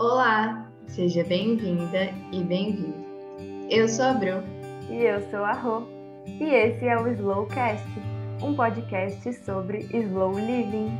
[0.00, 3.04] Olá, seja bem-vinda e bem-vindo.
[3.68, 4.44] Eu sou a Bru.
[4.88, 5.82] E eu sou a Rô.
[6.24, 7.84] E esse é o Slowcast,
[8.40, 10.96] um podcast sobre slow living.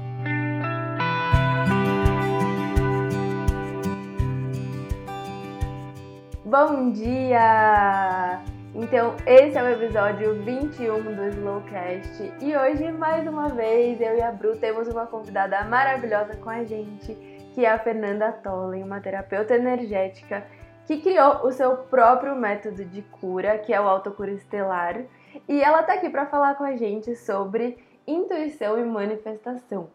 [6.44, 8.42] Bom dia!
[8.74, 14.22] Então, esse é o episódio 21 do Slowcast e hoje, mais uma vez, eu e
[14.22, 19.00] a Bru temos uma convidada maravilhosa com a gente que é a Fernanda Tollen, uma
[19.00, 20.46] terapeuta energética
[20.86, 25.02] que criou o seu próprio método de cura, que é o autocura estelar,
[25.48, 27.76] e ela tá aqui para falar com a gente sobre
[28.06, 29.90] intuição e manifestação.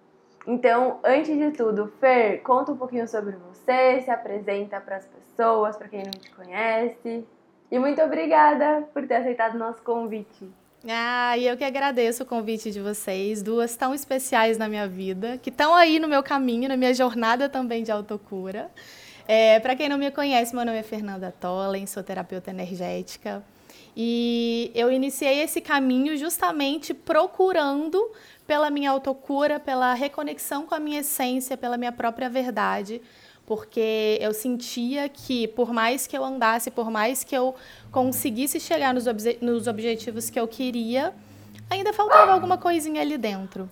[0.46, 5.78] Então, antes de tudo, Fer, conta um pouquinho sobre você, se apresenta para as pessoas,
[5.78, 7.26] para quem não te conhece.
[7.72, 10.52] E muito obrigada por ter aceitado o nosso convite.
[10.88, 15.38] Ah, e eu que agradeço o convite de vocês, duas tão especiais na minha vida,
[15.38, 18.70] que estão aí no meu caminho, na minha jornada também de autocura.
[19.26, 23.42] É, Para quem não me conhece, meu nome é Fernanda Tollen, sou terapeuta energética.
[23.96, 28.12] E eu iniciei esse caminho justamente procurando
[28.46, 33.02] pela minha autocura, pela reconexão com a minha essência, pela minha própria verdade,
[33.46, 37.56] porque eu sentia que, por mais que eu andasse, por mais que eu
[37.92, 41.14] conseguisse chegar nos, obje nos objetivos que eu queria,
[41.70, 43.70] ainda faltava alguma coisinha ali dentro.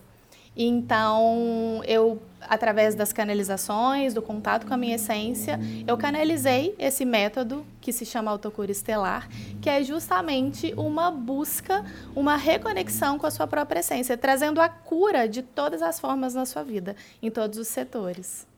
[0.55, 7.65] Então, eu, através das canalizações, do contato com a minha essência, eu canalizei esse método
[7.79, 9.29] que se chama autocura estelar,
[9.61, 15.25] que é justamente uma busca, uma reconexão com a sua própria essência, trazendo a cura
[15.25, 18.50] de todas as formas na sua vida, em todos os setores.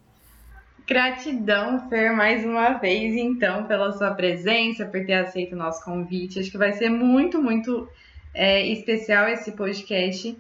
[0.86, 6.39] Gratidão, Fer, mais uma vez, então, pela sua presença, por ter aceito o nosso convite.
[6.39, 7.88] Acho que vai ser muito, muito
[8.34, 10.38] é, especial esse podcast,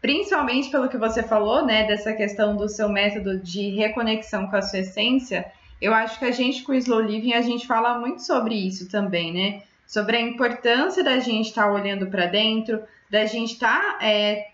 [0.00, 4.62] principalmente pelo que você falou, né, dessa questão do seu método de reconexão com a
[4.62, 5.44] sua essência.
[5.80, 8.88] Eu acho que a gente, com o Slow Living, a gente fala muito sobre isso
[8.88, 9.62] também, né?
[9.86, 14.48] Sobre a importância da gente estar tá olhando para dentro, da gente estar tá, é,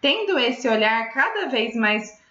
[0.00, 2.23] tendo esse olhar cada vez mais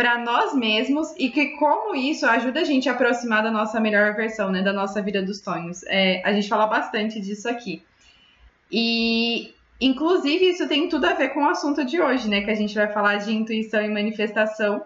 [0.00, 4.16] para nós mesmos e que como isso ajuda a gente a aproximar da nossa melhor
[4.16, 5.82] versão, né, da nossa vida dos sonhos.
[5.88, 7.82] É, a gente fala bastante disso aqui.
[8.72, 12.54] E inclusive isso tem tudo a ver com o assunto de hoje, né, que a
[12.54, 14.82] gente vai falar de intuição e manifestação.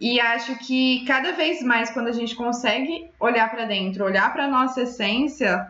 [0.00, 4.48] E acho que cada vez mais quando a gente consegue olhar para dentro, olhar para
[4.48, 5.66] nossa essência,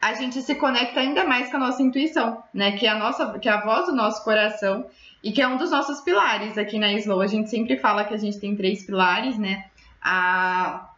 [0.00, 2.72] a gente se conecta ainda mais com a nossa intuição, né?
[2.72, 4.86] Que é a nossa, que é a voz do nosso coração
[5.24, 7.22] e que é um dos nossos pilares aqui na Slow.
[7.22, 9.64] A gente sempre fala que a gente tem três pilares, né?
[10.02, 10.90] A,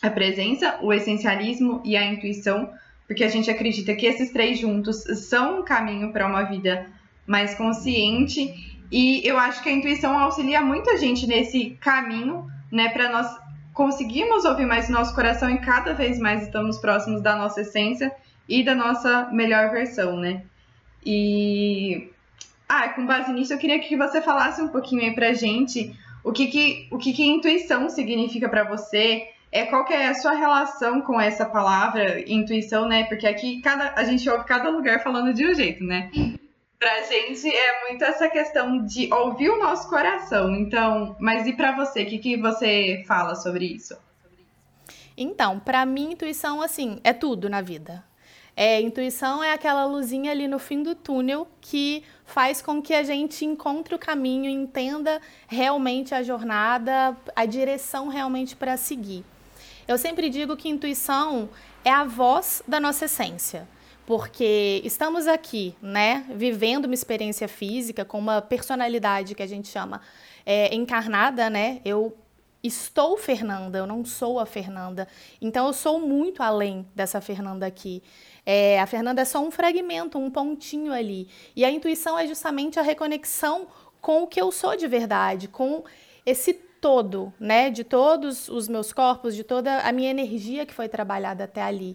[0.00, 2.72] a presença, o essencialismo e a intuição,
[3.08, 6.86] porque a gente acredita que esses três juntos são um caminho para uma vida
[7.26, 8.78] mais consciente.
[8.92, 13.26] E eu acho que a intuição auxilia muito a gente nesse caminho, né, para nós
[13.74, 18.14] conseguirmos ouvir mais o nosso coração e cada vez mais estamos próximos da nossa essência
[18.48, 20.42] e da nossa melhor versão, né?
[21.04, 22.10] E
[22.68, 26.32] ah, com base nisso, eu queria que você falasse um pouquinho aí pra gente o
[26.32, 30.32] que, que, o que, que intuição significa para você, é qual que é a sua
[30.32, 33.04] relação com essa palavra intuição, né?
[33.04, 36.10] Porque aqui cada, a gente ouve cada lugar falando de um jeito, né?
[36.78, 40.54] Pra gente é muito essa questão de ouvir o nosso coração.
[40.54, 43.96] Então, mas e para você, o que, que você fala sobre isso?
[45.16, 48.04] Então, para mim, intuição, assim, é tudo na vida.
[48.60, 53.04] É, intuição é aquela luzinha ali no fim do túnel que faz com que a
[53.04, 59.24] gente encontre o caminho, entenda realmente a jornada, a direção realmente para seguir.
[59.86, 61.48] Eu sempre digo que intuição
[61.84, 63.68] é a voz da nossa essência
[64.04, 70.00] porque estamos aqui, né, vivendo uma experiência física com uma personalidade que a gente chama
[70.44, 71.80] é, encarnada, né?
[71.84, 72.16] Eu
[72.62, 75.06] estou Fernanda, eu não sou a Fernanda.
[75.40, 78.02] Então eu sou muito além dessa Fernanda aqui.
[78.50, 81.28] É, a Fernanda é só um fragmento, um pontinho ali.
[81.54, 83.66] E a intuição é justamente a reconexão
[84.00, 85.84] com o que eu sou de verdade, com
[86.24, 87.68] esse todo, né?
[87.68, 91.94] De todos os meus corpos, de toda a minha energia que foi trabalhada até ali.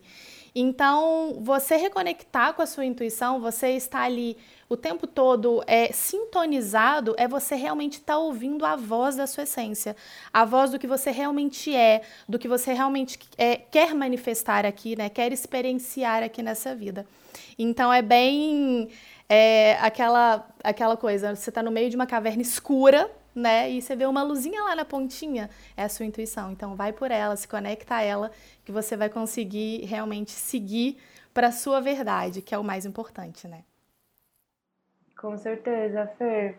[0.55, 4.37] Então, você reconectar com a sua intuição, você estar ali
[4.69, 9.43] o tempo todo é, sintonizado, é você realmente estar tá ouvindo a voz da sua
[9.43, 9.95] essência,
[10.31, 14.95] a voz do que você realmente é, do que você realmente é, quer manifestar aqui,
[14.95, 15.09] né?
[15.09, 17.05] Quer experienciar aqui nessa vida.
[17.57, 18.89] Então, é bem
[19.27, 23.69] é, aquela, aquela coisa, você está no meio de uma caverna escura, né?
[23.69, 26.51] E você vê uma luzinha lá na pontinha, é a sua intuição.
[26.51, 28.31] Então vai por ela, se conecta a ela,
[28.63, 30.97] que você vai conseguir realmente seguir
[31.33, 33.63] para a sua verdade, que é o mais importante, né?
[35.17, 36.57] Com certeza, Fer.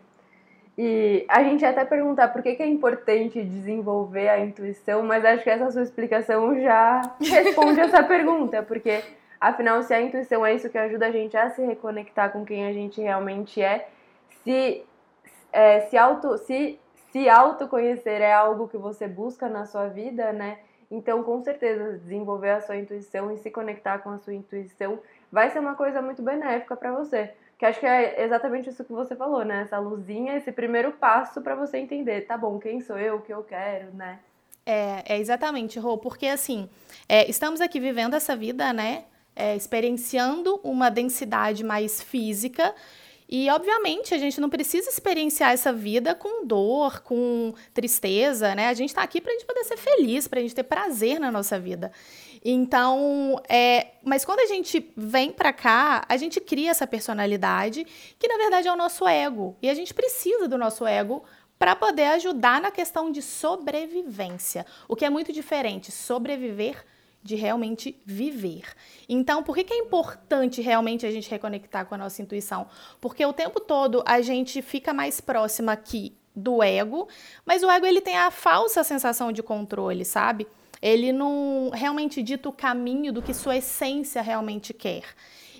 [0.77, 5.43] E a gente até perguntar por que, que é importante desenvolver a intuição, mas acho
[5.43, 9.01] que essa sua explicação já responde essa pergunta, porque
[9.39, 12.65] afinal, se a intuição é isso que ajuda a gente a se reconectar com quem
[12.65, 13.87] a gente realmente é,
[14.43, 14.83] se,
[15.55, 16.77] é, se, auto, se,
[17.11, 20.59] se autoconhecer é algo que você busca na sua vida, né?
[20.91, 24.99] Então, com certeza, desenvolver a sua intuição e se conectar com a sua intuição
[25.31, 27.31] vai ser uma coisa muito benéfica para você.
[27.57, 29.61] Que acho que é exatamente isso que você falou, né?
[29.61, 33.33] Essa luzinha, esse primeiro passo para você entender, tá bom, quem sou eu, o que
[33.33, 34.19] eu quero, né?
[34.65, 36.69] É, é exatamente, Rô, porque assim,
[37.07, 39.05] é, estamos aqui vivendo essa vida, né?
[39.33, 42.75] É, experienciando uma densidade mais física.
[43.27, 48.67] E, obviamente, a gente não precisa experienciar essa vida com dor, com tristeza, né?
[48.67, 51.19] A gente está aqui para a gente poder ser feliz, para a gente ter prazer
[51.19, 51.91] na nossa vida.
[52.43, 57.85] Então, é, mas quando a gente vem para cá, a gente cria essa personalidade
[58.19, 59.57] que na verdade é o nosso ego.
[59.59, 61.23] E a gente precisa do nosso ego
[61.57, 66.85] para poder ajudar na questão de sobrevivência, o que é muito diferente, sobreviver
[67.25, 68.65] de realmente viver.
[69.09, 72.67] Então, por que, que é importante realmente a gente reconectar com a nossa intuição?
[73.01, 77.07] Porque o tempo todo a gente fica mais próxima aqui do ego,
[77.43, 80.45] mas o ego ele tem a falsa sensação de controle, sabe?
[80.79, 85.05] Ele não realmente dita o caminho do que sua essência realmente quer.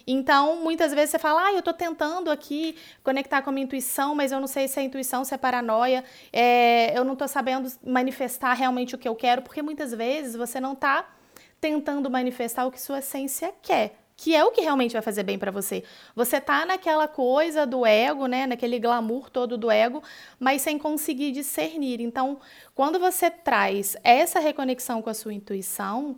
[0.05, 4.13] Então, muitas vezes você fala, ah, eu estou tentando aqui conectar com a minha intuição,
[4.13, 7.67] mas eu não sei se é intuição, se é paranoia, é, eu não estou sabendo
[7.83, 11.14] manifestar realmente o que eu quero, porque muitas vezes você não está
[11.65, 15.37] tentando manifestar o que sua essência quer que é o que realmente vai fazer bem
[15.37, 15.83] para você.
[16.15, 20.01] Você tá naquela coisa do ego, né, naquele glamour todo do ego,
[20.39, 21.99] mas sem conseguir discernir.
[21.99, 22.39] Então,
[22.73, 26.17] quando você traz essa reconexão com a sua intuição,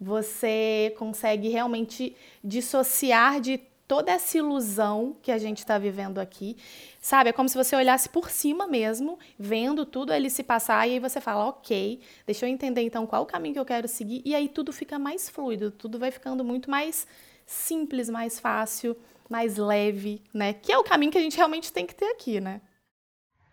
[0.00, 6.56] você consegue realmente dissociar de toda essa ilusão que a gente está vivendo aqui.
[7.00, 7.30] Sabe?
[7.30, 10.98] É como se você olhasse por cima mesmo, vendo tudo ali se passar, e aí
[10.98, 14.34] você fala, ok, deixa eu entender então qual o caminho que eu quero seguir, e
[14.34, 17.06] aí tudo fica mais fluido, tudo vai ficando muito mais
[17.46, 18.96] simples, mais fácil,
[19.28, 20.52] mais leve, né?
[20.52, 22.60] Que é o caminho que a gente realmente tem que ter aqui, né?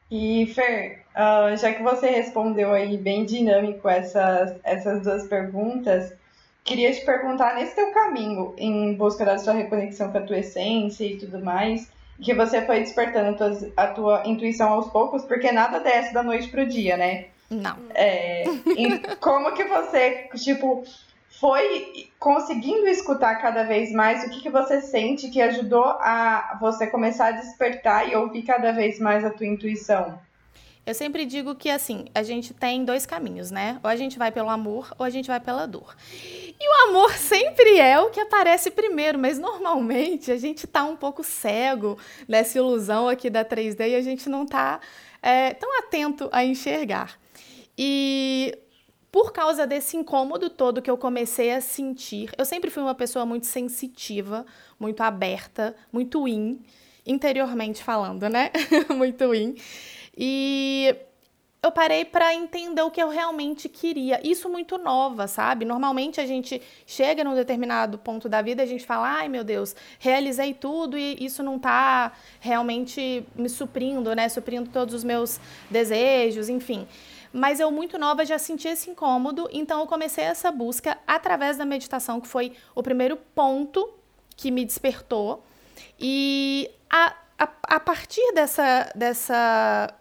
[0.10, 6.14] E Fer, uh, já que você respondeu aí bem dinâmico essas, essas duas perguntas,
[6.64, 11.06] queria te perguntar nesse teu caminho em busca da sua reconexão com a tua essência
[11.06, 16.14] e tudo mais, que você foi despertando a tua, intuição aos poucos, porque nada desce
[16.14, 17.26] da noite pro dia, né?
[17.50, 17.78] Não.
[17.94, 18.44] É,
[19.20, 20.84] como que você, tipo,
[21.40, 26.88] foi conseguindo escutar cada vez mais o que, que você sente que ajudou a você
[26.88, 30.18] começar a despertar e ouvir cada vez mais a tua intuição?
[30.86, 33.80] Eu sempre digo que assim, a gente tem dois caminhos, né?
[33.82, 35.96] Ou a gente vai pelo amor ou a gente vai pela dor.
[36.12, 40.98] E o amor sempre é o que aparece primeiro, mas normalmente a gente tá um
[40.98, 41.98] pouco cego
[42.28, 44.82] nessa ilusão aqui da 3D e a gente não tá
[45.22, 47.18] é, tão atento a enxergar.
[47.78, 48.58] E
[49.10, 53.26] por causa desse incômodo todo que eu comecei a sentir, eu sempre fui uma pessoa
[53.26, 54.46] muito sensitiva,
[54.78, 56.60] muito aberta, muito in,
[57.06, 58.52] interiormente falando, né?
[58.94, 59.56] muito in.
[60.18, 60.96] E
[61.64, 64.20] eu parei para entender o que eu realmente queria.
[64.22, 65.64] Isso muito nova, sabe?
[65.64, 69.74] Normalmente a gente chega num determinado ponto da vida a gente fala: "Ai, meu Deus,
[69.98, 72.12] realizei tudo e isso não está
[72.42, 74.28] realmente me suprindo, né?
[74.28, 75.40] Suprindo todos os meus
[75.70, 76.86] desejos, enfim"
[77.36, 81.66] mas eu muito nova já senti esse incômodo, então eu comecei essa busca através da
[81.66, 83.92] meditação, que foi o primeiro ponto
[84.38, 85.44] que me despertou.
[86.00, 89.92] E a, a, a partir dessa, dessa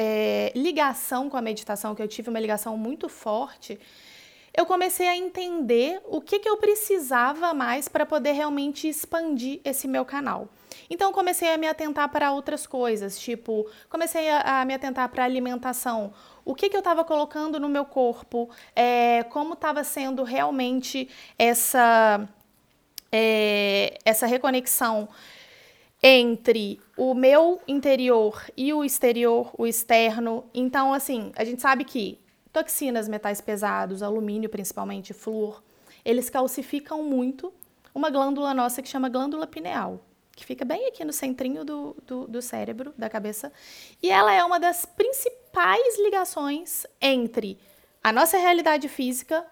[0.00, 3.80] é, ligação com a meditação, que eu tive uma ligação muito forte,
[4.56, 9.88] eu comecei a entender o que, que eu precisava mais para poder realmente expandir esse
[9.88, 10.48] meu canal.
[10.88, 15.24] Então comecei a me atentar para outras coisas, tipo, comecei a, a me atentar para
[15.24, 16.12] alimentação.
[16.44, 22.24] O que, que eu estava colocando no meu corpo, é, como estava sendo realmente essa,
[23.10, 25.08] é, essa reconexão
[26.02, 30.44] entre o meu interior e o exterior, o externo.
[30.54, 32.18] Então, assim, a gente sabe que
[32.52, 35.62] toxinas, metais pesados, alumínio principalmente, flúor,
[36.04, 37.52] eles calcificam muito
[37.94, 40.00] uma glândula nossa que chama glândula pineal
[40.38, 43.52] que fica bem aqui no centrinho do, do, do, cérebro, da cabeça.
[44.00, 47.58] E ela é uma das principais ligações entre
[48.04, 49.44] a nossa realidade física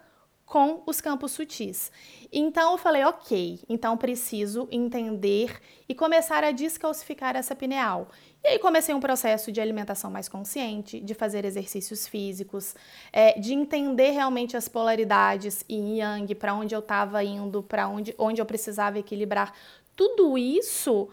[0.47, 1.91] com os campos sutis.
[2.31, 8.07] Então eu falei, ok, então preciso entender e começar a descalcificar essa pineal.
[8.43, 12.73] E aí comecei um processo de alimentação mais consciente, de fazer exercícios físicos,
[13.13, 18.15] é, de entender realmente as polaridades yin yang, para onde eu estava indo, para onde,
[18.17, 19.53] onde eu precisava equilibrar
[19.97, 21.09] tudo isso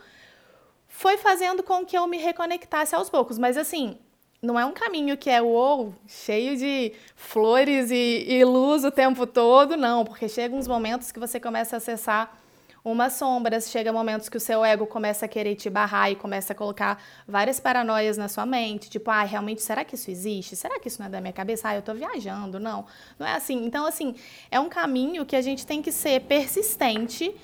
[0.86, 3.38] foi fazendo com que eu me reconectasse aos poucos.
[3.38, 3.98] Mas assim,
[4.44, 9.26] não é um caminho que é uou, cheio de flores e, e luz o tempo
[9.26, 12.38] todo, não, porque chega uns momentos que você começa a acessar
[12.84, 16.52] umas sombras, chega momentos que o seu ego começa a querer te barrar e começa
[16.52, 20.54] a colocar várias paranoias na sua mente, tipo, ah, realmente, será que isso existe?
[20.54, 21.70] Será que isso não é da minha cabeça?
[21.70, 22.84] Ah, eu tô viajando, não.
[23.18, 23.64] Não é assim.
[23.64, 24.14] Então, assim,
[24.50, 27.34] é um caminho que a gente tem que ser persistente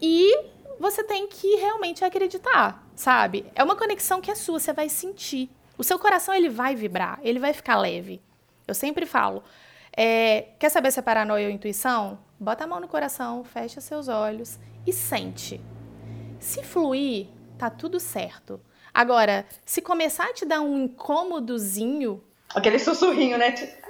[0.00, 0.34] e
[0.80, 3.44] você tem que realmente acreditar, sabe?
[3.54, 5.50] É uma conexão que é sua, você vai sentir.
[5.76, 8.22] O seu coração ele vai vibrar, ele vai ficar leve.
[8.66, 9.42] Eu sempre falo.
[9.96, 12.18] É, quer saber se é paranoia ou intuição?
[12.38, 15.60] Bota a mão no coração, fecha seus olhos e sente.
[16.38, 17.28] Se fluir,
[17.58, 18.60] tá tudo certo.
[18.92, 22.22] Agora, se começar a te dar um incômodozinho,
[22.54, 23.52] Aquele sussurrinho, né?
[23.52, 23.84] Tipo,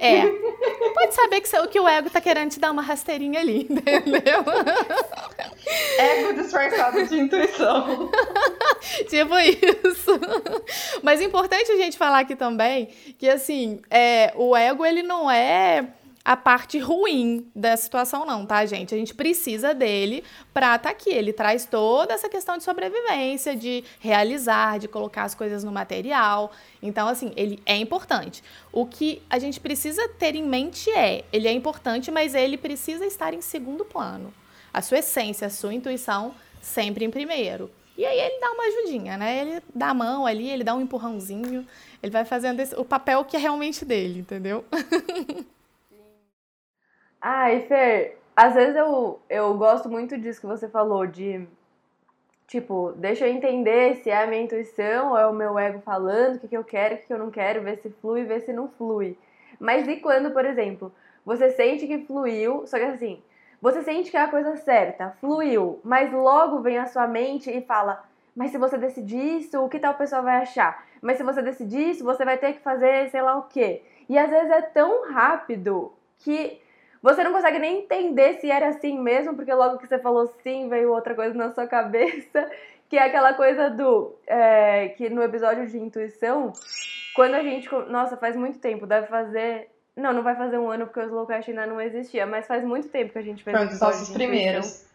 [0.00, 0.26] é.
[0.94, 4.44] Pode saber que, que o ego tá querendo te dar uma rasteirinha ali, entendeu?
[5.98, 8.10] Ego disfarçado de intuição.
[9.08, 10.20] tipo isso.
[11.02, 12.86] Mas é importante a gente falar aqui também
[13.18, 15.86] que, assim, é, o ego, ele não é
[16.24, 18.94] a parte ruim da situação, não, tá, gente?
[18.94, 20.22] A gente precisa dele
[20.54, 21.10] para estar tá aqui.
[21.10, 26.52] Ele traz toda essa questão de sobrevivência, de realizar, de colocar as coisas no material.
[26.80, 28.42] Então, assim, ele é importante.
[28.72, 33.04] O que a gente precisa ter em mente é: ele é importante, mas ele precisa
[33.04, 34.32] estar em segundo plano.
[34.72, 37.68] A sua essência, a sua intuição, sempre em primeiro.
[37.98, 39.40] E aí ele dá uma ajudinha, né?
[39.40, 41.66] Ele dá a mão ali, ele dá um empurrãozinho,
[42.02, 44.64] ele vai fazendo esse, o papel que é realmente dele, entendeu?
[47.24, 51.46] Ai, Fer, às vezes eu, eu gosto muito disso que você falou, de
[52.48, 56.34] tipo, deixa eu entender se é a minha intuição ou é o meu ego falando,
[56.34, 58.40] o que, que eu quero, o que, que eu não quero, ver se flui, ver
[58.40, 59.16] se não flui.
[59.60, 60.92] Mas e quando, por exemplo,
[61.24, 63.22] você sente que fluiu, só que assim,
[63.60, 67.60] você sente que é a coisa certa, fluiu, mas logo vem a sua mente e
[67.60, 68.02] fala:
[68.34, 70.84] Mas se você decidir isso, o que tal pessoa vai achar?
[71.00, 73.82] Mas se você decidir isso, você vai ter que fazer sei lá o quê.
[74.08, 76.60] E às vezes é tão rápido que
[77.02, 80.68] você não consegue nem entender se era assim mesmo, porque logo que você falou sim,
[80.68, 82.48] veio outra coisa na sua cabeça,
[82.88, 84.14] que é aquela coisa do.
[84.26, 86.52] É, que no episódio de intuição,
[87.16, 87.68] quando a gente.
[87.88, 89.68] Nossa, faz muito tempo, deve fazer.
[89.96, 92.88] Não, não vai fazer um ano porque o Slowcast ainda não existia, mas faz muito
[92.88, 94.88] tempo que a gente fez Foi um dos nossos primeiros.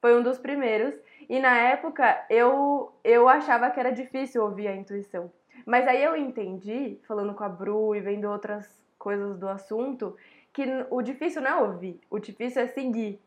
[0.00, 0.94] Foi um dos primeiros.
[1.28, 5.30] E na época eu, eu achava que era difícil ouvir a intuição.
[5.64, 8.66] Mas aí eu entendi, falando com a Bru e vendo outras
[8.98, 10.16] coisas do assunto,
[10.64, 13.20] que o difícil não é ouvir, o difícil é seguir.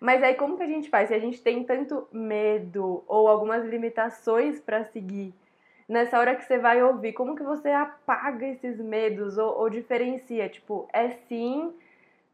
[0.00, 1.08] Mas aí como que a gente faz?
[1.08, 5.34] Se a gente tem tanto medo ou algumas limitações para seguir,
[5.88, 10.48] nessa hora que você vai ouvir, como que você apaga esses medos ou, ou diferencia?
[10.48, 11.72] Tipo, é sim,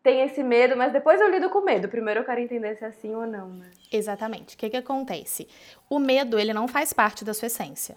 [0.03, 1.89] tem esse medo, mas depois eu lido com medo.
[1.89, 3.71] Primeiro eu quero entender se é sim ou não, né?
[3.91, 4.55] Exatamente.
[4.55, 5.49] O que, que acontece?
[5.89, 7.97] O medo, ele não faz parte da sua essência.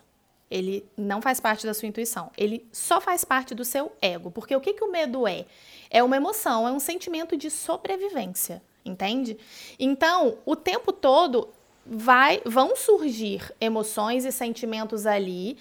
[0.49, 2.31] Ele não faz parte da sua intuição.
[2.37, 4.31] Ele só faz parte do seu ego.
[4.31, 5.45] Porque o que, que o medo é?
[5.89, 9.37] É uma emoção, é um sentimento de sobrevivência, entende?
[9.79, 11.49] Então, o tempo todo
[11.85, 15.57] vai, vão surgir emoções e sentimentos ali.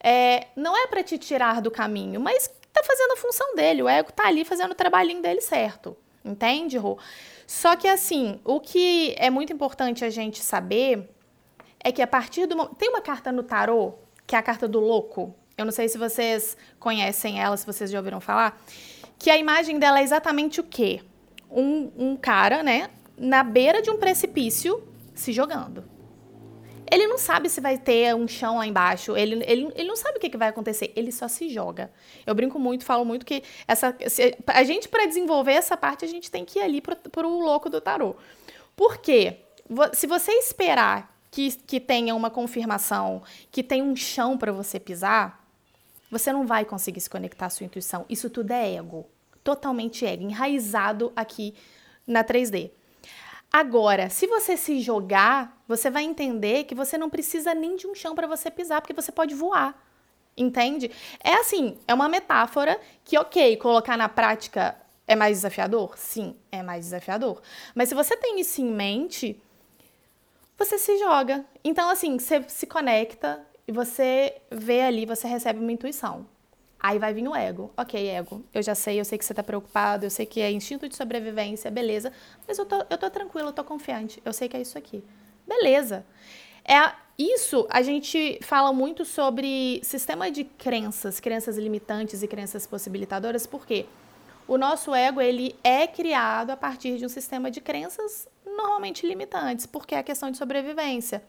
[0.00, 3.82] É, não é para te tirar do caminho, mas tá fazendo a função dele.
[3.82, 5.96] O ego tá ali fazendo o trabalhinho dele certo.
[6.24, 6.98] Entende, Rô?
[7.46, 11.08] Só que assim, o que é muito importante a gente saber
[11.80, 13.94] é que a partir do tem uma carta no tarô,
[14.28, 15.34] que é a carta do louco.
[15.56, 18.62] Eu não sei se vocês conhecem ela, se vocês já ouviram falar
[19.18, 21.00] que a imagem dela é exatamente o quê?
[21.50, 25.82] Um, um cara, né, na beira de um precipício se jogando.
[26.90, 30.18] Ele não sabe se vai ter um chão lá embaixo, ele, ele, ele não sabe
[30.18, 31.90] o que, que vai acontecer, ele só se joga.
[32.26, 36.08] Eu brinco muito, falo muito que essa, se, a gente, para desenvolver essa parte, a
[36.08, 38.14] gente tem que ir ali pro, pro louco do tarô.
[38.76, 39.38] Por quê?
[39.92, 45.44] Se você esperar que, que tenha uma confirmação, que tem um chão para você pisar,
[46.10, 48.06] você não vai conseguir se conectar à sua intuição.
[48.08, 49.06] Isso tudo é ego.
[49.44, 51.54] Totalmente ego, enraizado aqui
[52.06, 52.70] na 3D.
[53.50, 57.94] Agora, se você se jogar, você vai entender que você não precisa nem de um
[57.94, 59.82] chão para você pisar, porque você pode voar.
[60.36, 60.90] Entende?
[61.24, 65.96] É assim, é uma metáfora que, ok, colocar na prática é mais desafiador?
[65.96, 67.40] Sim, é mais desafiador.
[67.74, 69.40] Mas se você tem isso em mente,
[70.58, 71.44] você se joga.
[71.62, 76.26] Então, assim, você se conecta, e você vê ali, você recebe uma intuição.
[76.80, 77.70] Aí vai vir o ego.
[77.76, 80.50] Ok, ego, eu já sei, eu sei que você tá preocupado, eu sei que é
[80.50, 82.10] instinto de sobrevivência, beleza.
[82.46, 85.04] Mas eu tô, eu tô tranquila, eu tô confiante, eu sei que é isso aqui.
[85.46, 86.06] Beleza.
[86.64, 93.46] É, isso a gente fala muito sobre sistema de crenças, crenças limitantes e crenças possibilitadoras,
[93.46, 93.84] porque
[94.46, 98.26] o nosso ego ele é criado a partir de um sistema de crenças
[98.58, 101.22] normalmente limitantes, porque é a questão de sobrevivência.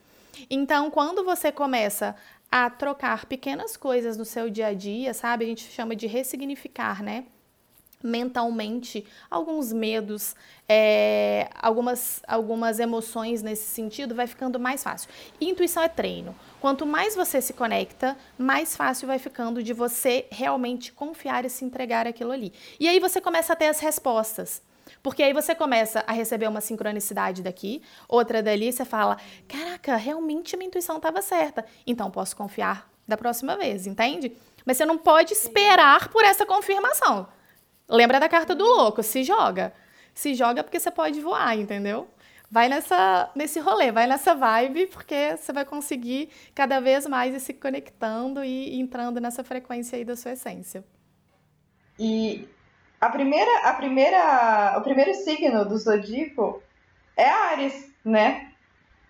[0.49, 2.15] Então, quando você começa
[2.51, 5.45] a trocar pequenas coisas no seu dia a dia, sabe?
[5.45, 7.25] A gente chama de ressignificar, né?
[8.01, 10.35] mentalmente alguns medos,
[10.67, 15.09] é, algumas, algumas emoções nesse sentido, vai ficando mais fácil.
[15.39, 16.35] intuição é treino.
[16.61, 21.65] Quanto mais você se conecta, mais fácil vai ficando de você realmente confiar e se
[21.65, 22.53] entregar aquilo ali.
[22.79, 24.61] E aí você começa a ter as respostas.
[25.01, 30.57] Porque aí você começa a receber uma sincronicidade daqui, outra dali, você fala: caraca, realmente
[30.57, 31.65] minha intuição estava certa.
[31.87, 34.35] Então posso confiar da próxima vez, entende?
[34.65, 37.27] Mas você não pode esperar por essa confirmação.
[37.87, 39.73] Lembra da carta do louco, se joga.
[40.13, 42.07] Se joga porque você pode voar, entendeu?
[42.51, 47.39] Vai nessa, nesse rolê, vai nessa vibe, porque você vai conseguir cada vez mais ir
[47.39, 50.83] se conectando e entrando nessa frequência aí da sua essência.
[51.97, 52.47] E
[52.99, 56.61] a primeira, a primeira, o primeiro signo do zodíaco
[57.15, 58.49] é Ares, né?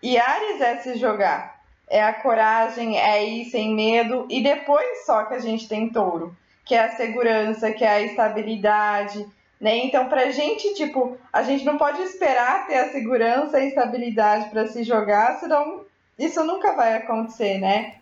[0.02, 5.26] E Ares é se jogar, é a coragem, é ir sem medo, e depois só
[5.26, 6.36] que a gente tem touro
[6.70, 9.26] que é a segurança, que é a estabilidade,
[9.60, 9.76] né?
[9.78, 14.52] Então, pra gente, tipo, a gente não pode esperar ter a segurança e a estabilidade
[14.52, 15.84] para se jogar, senão
[16.18, 17.96] isso nunca vai acontecer, né?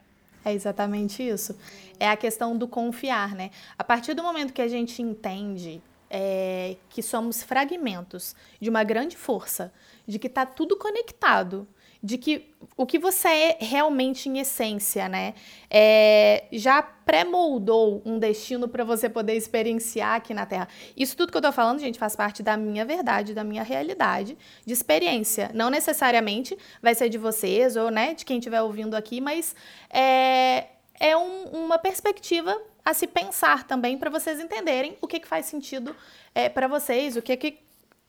[0.44, 1.58] É exatamente isso.
[2.00, 3.52] É a questão do confiar, né?
[3.78, 9.18] A partir do momento que a gente entende é, que somos fragmentos de uma grande
[9.18, 9.74] força,
[10.08, 11.68] de que está tudo conectado,
[12.02, 15.34] de que o que você é realmente em essência, né?
[15.70, 20.68] É, já pré-moldou um destino para você poder experienciar aqui na Terra.
[20.96, 24.38] Isso tudo que eu tô falando, gente, faz parte da minha verdade, da minha realidade
[24.66, 25.50] de experiência.
[25.54, 29.56] Não necessariamente vai ser de vocês ou, né, de quem estiver ouvindo aqui, mas
[29.90, 30.66] é,
[31.00, 35.46] é um, uma perspectiva a se pensar também para vocês entenderem o que, que faz
[35.46, 35.96] sentido
[36.34, 37.60] é, para vocês, o que, que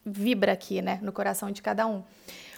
[0.05, 2.03] vibra aqui, né, no coração de cada um.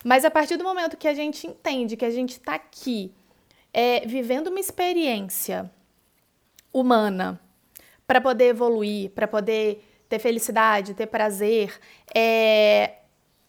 [0.03, 3.13] Mas a partir do momento que a gente entende que a gente está aqui
[3.73, 5.71] é, vivendo uma experiência
[6.73, 7.39] humana
[8.07, 11.79] para poder evoluir, para poder ter felicidade, ter prazer,
[12.13, 12.97] é,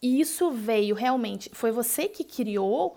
[0.00, 2.96] isso veio realmente, foi você que criou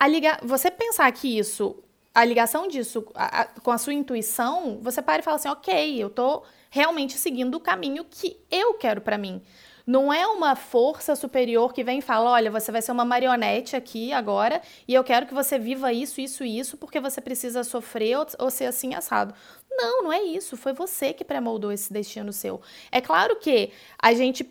[0.00, 1.82] a ligar, você pensar que isso,
[2.14, 6.02] a ligação disso a, a, com a sua intuição, você para e fala assim, ok,
[6.02, 9.42] eu estou realmente seguindo o caminho que eu quero para mim.
[9.86, 13.74] Não é uma força superior que vem e fala: olha, você vai ser uma marionete
[13.74, 17.64] aqui agora e eu quero que você viva isso, isso e isso porque você precisa
[17.64, 19.34] sofrer ou, ou ser assim assado.
[19.70, 20.56] Não, não é isso.
[20.56, 22.60] Foi você que pré-moldou esse destino seu.
[22.90, 24.48] É claro que a gente,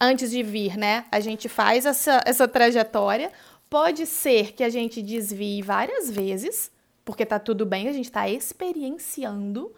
[0.00, 3.32] antes de vir, né, a gente faz essa, essa trajetória.
[3.68, 6.70] Pode ser que a gente desvie várias vezes,
[7.08, 9.74] porque tá tudo bem, a gente está experienciando.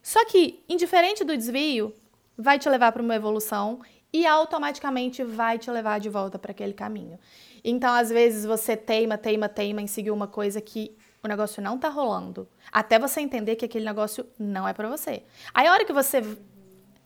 [0.00, 1.92] Só que, indiferente do desvio,
[2.36, 3.80] vai te levar para uma evolução
[4.12, 7.18] e automaticamente vai te levar de volta para aquele caminho.
[7.64, 11.76] Então, às vezes, você teima, teima, teima em seguir uma coisa que o negócio não
[11.76, 15.24] tá rolando, até você entender que aquele negócio não é para você.
[15.52, 16.22] Aí, a hora que você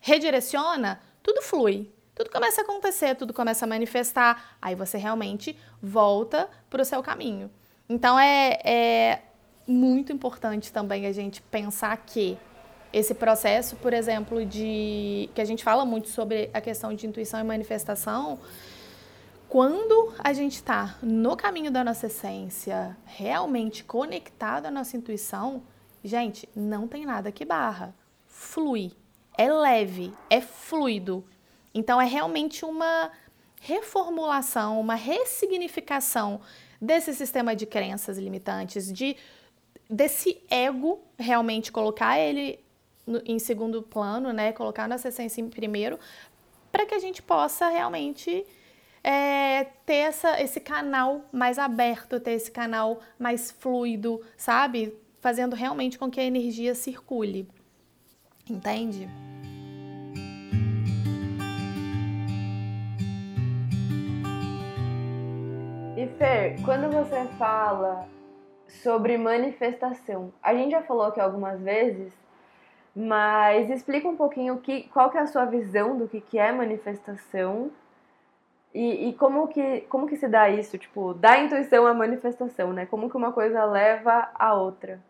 [0.01, 1.91] redireciona, tudo flui.
[2.15, 7.03] Tudo começa a acontecer, tudo começa a manifestar, aí você realmente volta para o seu
[7.03, 7.51] caminho.
[7.89, 9.23] Então é, é
[9.67, 12.39] muito importante também a gente pensar que
[12.93, 17.41] esse processo, por exemplo, de que a gente fala muito sobre a questão de intuição
[17.41, 18.39] e manifestação,
[19.49, 25.63] quando a gente está no caminho da nossa essência, realmente conectado à nossa intuição,
[26.05, 27.95] gente, não tem nada que barra.
[28.27, 28.93] Flui.
[29.37, 31.25] É leve, é fluido.
[31.75, 33.11] Então é realmente uma
[33.61, 36.41] reformulação, uma ressignificação
[36.81, 39.17] desse sistema de crenças limitantes, de
[39.89, 42.59] desse ego realmente colocar ele
[43.07, 44.53] no, em segundo plano, né?
[44.53, 45.99] Colocar nossa essência em primeiro,
[46.71, 48.47] para que a gente possa realmente
[49.03, 54.95] é, ter essa, esse canal mais aberto, ter esse canal mais fluido, sabe?
[55.21, 57.49] Fazendo realmente com que a energia circule.
[58.49, 59.09] Entende?
[65.97, 68.09] E Fer, quando você fala
[68.83, 72.13] sobre manifestação, a gente já falou aqui algumas vezes
[72.95, 76.53] mas explica um pouquinho que, qual que é a sua visão do que, que é
[76.53, 77.71] manifestação
[78.75, 82.87] e, e, como, que, como que se dá isso, tipo, da intuição à manifestação, né?
[82.87, 85.01] Como que uma coisa leva a outra.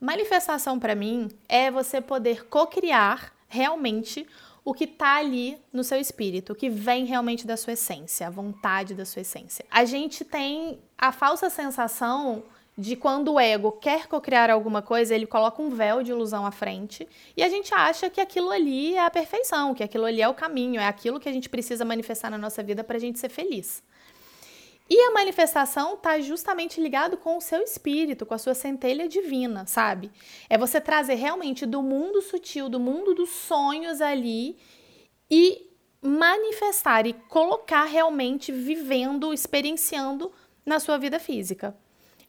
[0.00, 4.26] Manifestação para mim é você poder co-criar realmente
[4.64, 8.30] o que está ali no seu espírito, o que vem realmente da sua essência, a
[8.30, 9.64] vontade da sua essência.
[9.70, 12.44] A gente tem a falsa sensação
[12.78, 16.50] de quando o ego quer cocriar alguma coisa, ele coloca um véu de ilusão à
[16.50, 20.28] frente e a gente acha que aquilo ali é a perfeição, que aquilo ali é
[20.28, 23.18] o caminho, é aquilo que a gente precisa manifestar na nossa vida para a gente
[23.18, 23.82] ser feliz.
[24.94, 29.64] E a manifestação está justamente ligado com o seu espírito, com a sua centelha divina,
[29.66, 30.10] sabe?
[30.50, 34.58] É você trazer realmente do mundo sutil, do mundo dos sonhos ali
[35.30, 35.70] e
[36.02, 40.30] manifestar e colocar realmente vivendo, experienciando
[40.62, 41.74] na sua vida física.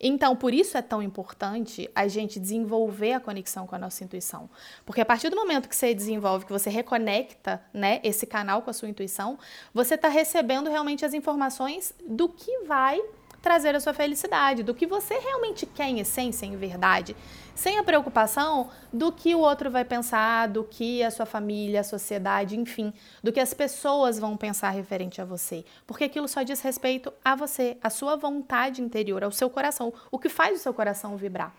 [0.05, 4.49] Então, por isso é tão importante a gente desenvolver a conexão com a nossa intuição.
[4.85, 8.69] Porque a partir do momento que você desenvolve, que você reconecta né, esse canal com
[8.69, 9.39] a sua intuição,
[9.73, 13.01] você está recebendo realmente as informações do que vai
[13.43, 17.13] trazer a sua felicidade, do que você realmente quer em essência, em verdade,
[17.53, 21.83] sem a preocupação do que o outro vai pensar, do que a sua família, a
[21.83, 26.61] sociedade, enfim, do que as pessoas vão pensar referente a você, porque aquilo só diz
[26.61, 30.73] respeito a você, a sua vontade interior, ao seu coração, o que faz o seu
[30.73, 31.53] coração vibrar.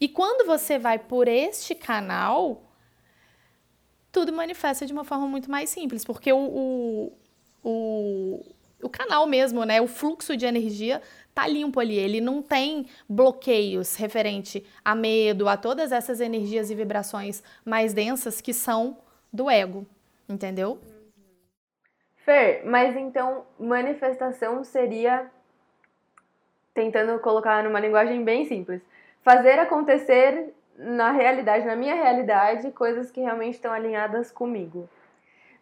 [0.00, 2.62] E quando você vai por este canal,
[4.10, 7.12] tudo manifesta de uma forma muito mais simples, porque o, o,
[7.62, 11.00] o, o canal mesmo, né, o fluxo de energia
[11.34, 16.74] tá limpo ali, ele não tem bloqueios referente a medo, a todas essas energias e
[16.74, 18.98] vibrações mais densas que são
[19.32, 19.86] do ego,
[20.28, 20.78] entendeu?
[22.24, 25.30] Fer, mas então manifestação seria
[26.72, 28.82] tentando colocar numa linguagem bem simples,
[29.22, 34.88] fazer acontecer na realidade, na minha realidade, coisas que realmente estão alinhadas comigo.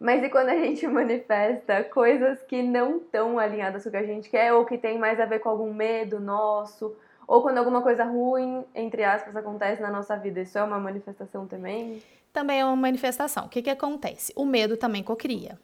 [0.05, 4.05] Mas e quando a gente manifesta coisas que não estão alinhadas com o que a
[4.05, 6.95] gente quer, ou que tem mais a ver com algum medo nosso,
[7.27, 11.47] ou quando alguma coisa ruim, entre aspas, acontece na nossa vida, isso é uma manifestação
[11.47, 12.03] também?
[12.31, 13.47] Também é uma manifestação.
[13.47, 14.31] O que, que acontece?
[14.35, 15.57] O medo também cocria.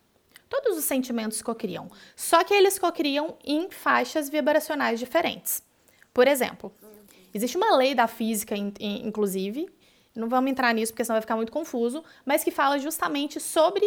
[0.49, 5.63] Todos os sentimentos cocriam, só que eles cocriam em faixas vibracionais diferentes.
[6.11, 6.73] Por exemplo,
[7.31, 9.69] existe uma lei da física, inclusive,
[10.15, 13.85] não vamos entrar nisso porque senão vai ficar muito confuso, mas que fala justamente sobre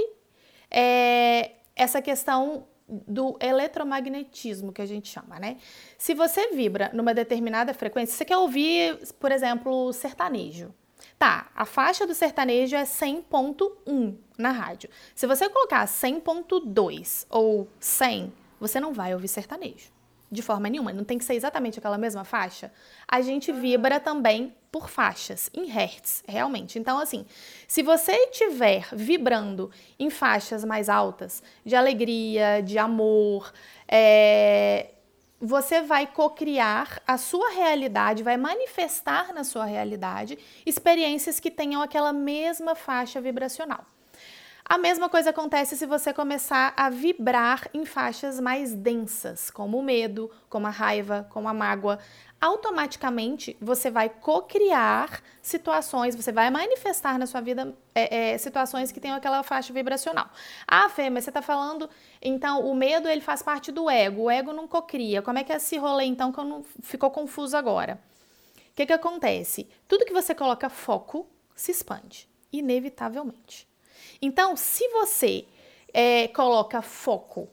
[0.74, 5.56] é essa questão do eletromagnetismo que a gente chama, né?
[5.96, 10.74] Se você vibra numa determinada frequência, você quer ouvir, por exemplo, sertanejo.
[11.18, 14.90] Tá, a faixa do sertanejo é 100.1 na rádio.
[15.14, 19.93] Se você colocar 100.2 ou 100, você não vai ouvir sertanejo
[20.30, 22.72] de forma nenhuma, não tem que ser exatamente aquela mesma faixa.
[23.06, 26.78] A gente vibra também por faixas, em hertz, realmente.
[26.78, 27.24] Então, assim,
[27.68, 33.52] se você estiver vibrando em faixas mais altas, de alegria, de amor,
[33.86, 34.90] é,
[35.40, 42.12] você vai cocriar a sua realidade, vai manifestar na sua realidade experiências que tenham aquela
[42.12, 43.84] mesma faixa vibracional.
[44.66, 49.82] A mesma coisa acontece se você começar a vibrar em faixas mais densas, como o
[49.82, 51.98] medo, como a raiva, como a mágoa.
[52.40, 58.98] Automaticamente você vai co-criar situações, você vai manifestar na sua vida é, é, situações que
[58.98, 60.30] tenham aquela faixa vibracional.
[60.66, 61.88] Ah, Fê, mas você está falando,
[62.22, 65.20] então o medo ele faz parte do ego, o ego não cocria.
[65.20, 68.00] Como é que é esse rolê então que eu não ficou confuso agora?
[68.56, 69.68] O que, que acontece?
[69.86, 73.73] Tudo que você coloca foco se expande, inevitavelmente.
[74.24, 75.44] Então, se você
[75.92, 77.46] é, coloca foco,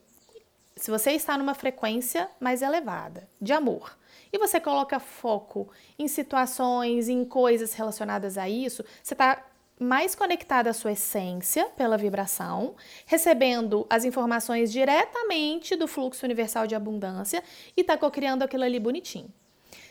[0.73, 3.97] se você está numa frequência mais elevada de amor,
[4.31, 9.45] e você coloca foco em situações, em coisas relacionadas a isso, você está
[9.77, 16.75] mais conectada à sua essência pela vibração, recebendo as informações diretamente do fluxo universal de
[16.75, 17.43] abundância
[17.75, 19.29] e está co-criando aquilo ali bonitinho.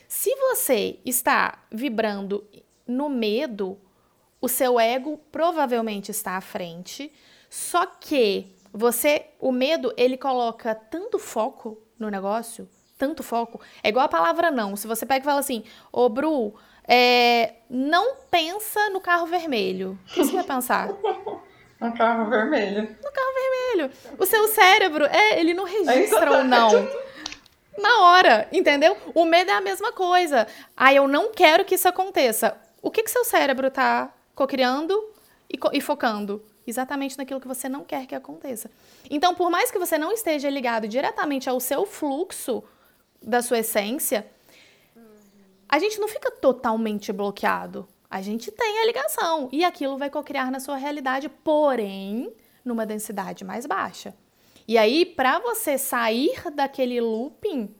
[0.07, 2.43] Se você está vibrando
[2.87, 3.77] no medo,
[4.41, 7.13] o seu ego provavelmente está à frente,
[7.49, 14.05] só que você, o medo, ele coloca tanto foco no negócio, tanto foco, é igual
[14.05, 14.75] a palavra não.
[14.75, 16.55] Se você pega e fala assim, ô Bru,
[16.87, 20.89] é, não pensa no carro vermelho, o que você vai pensar?
[21.81, 22.83] No carro vermelho.
[23.03, 23.91] No carro vermelho.
[24.19, 26.69] O seu cérebro, é, ele não registra o não.
[27.75, 28.95] Na hora, entendeu?
[29.15, 30.45] O medo é a mesma coisa.
[30.77, 32.55] Ah, eu não quero que isso aconteça.
[32.83, 34.93] O que que seu cérebro tá cocriando
[35.49, 38.69] e, co e focando exatamente naquilo que você não quer que aconteça.
[39.09, 42.63] Então, por mais que você não esteja ligado diretamente ao seu fluxo
[43.21, 44.25] da sua essência,
[45.67, 47.87] a gente não fica totalmente bloqueado.
[48.09, 53.45] A gente tem a ligação e aquilo vai cocriar na sua realidade, porém, numa densidade
[53.45, 54.13] mais baixa.
[54.67, 57.73] E aí, para você sair daquele looping,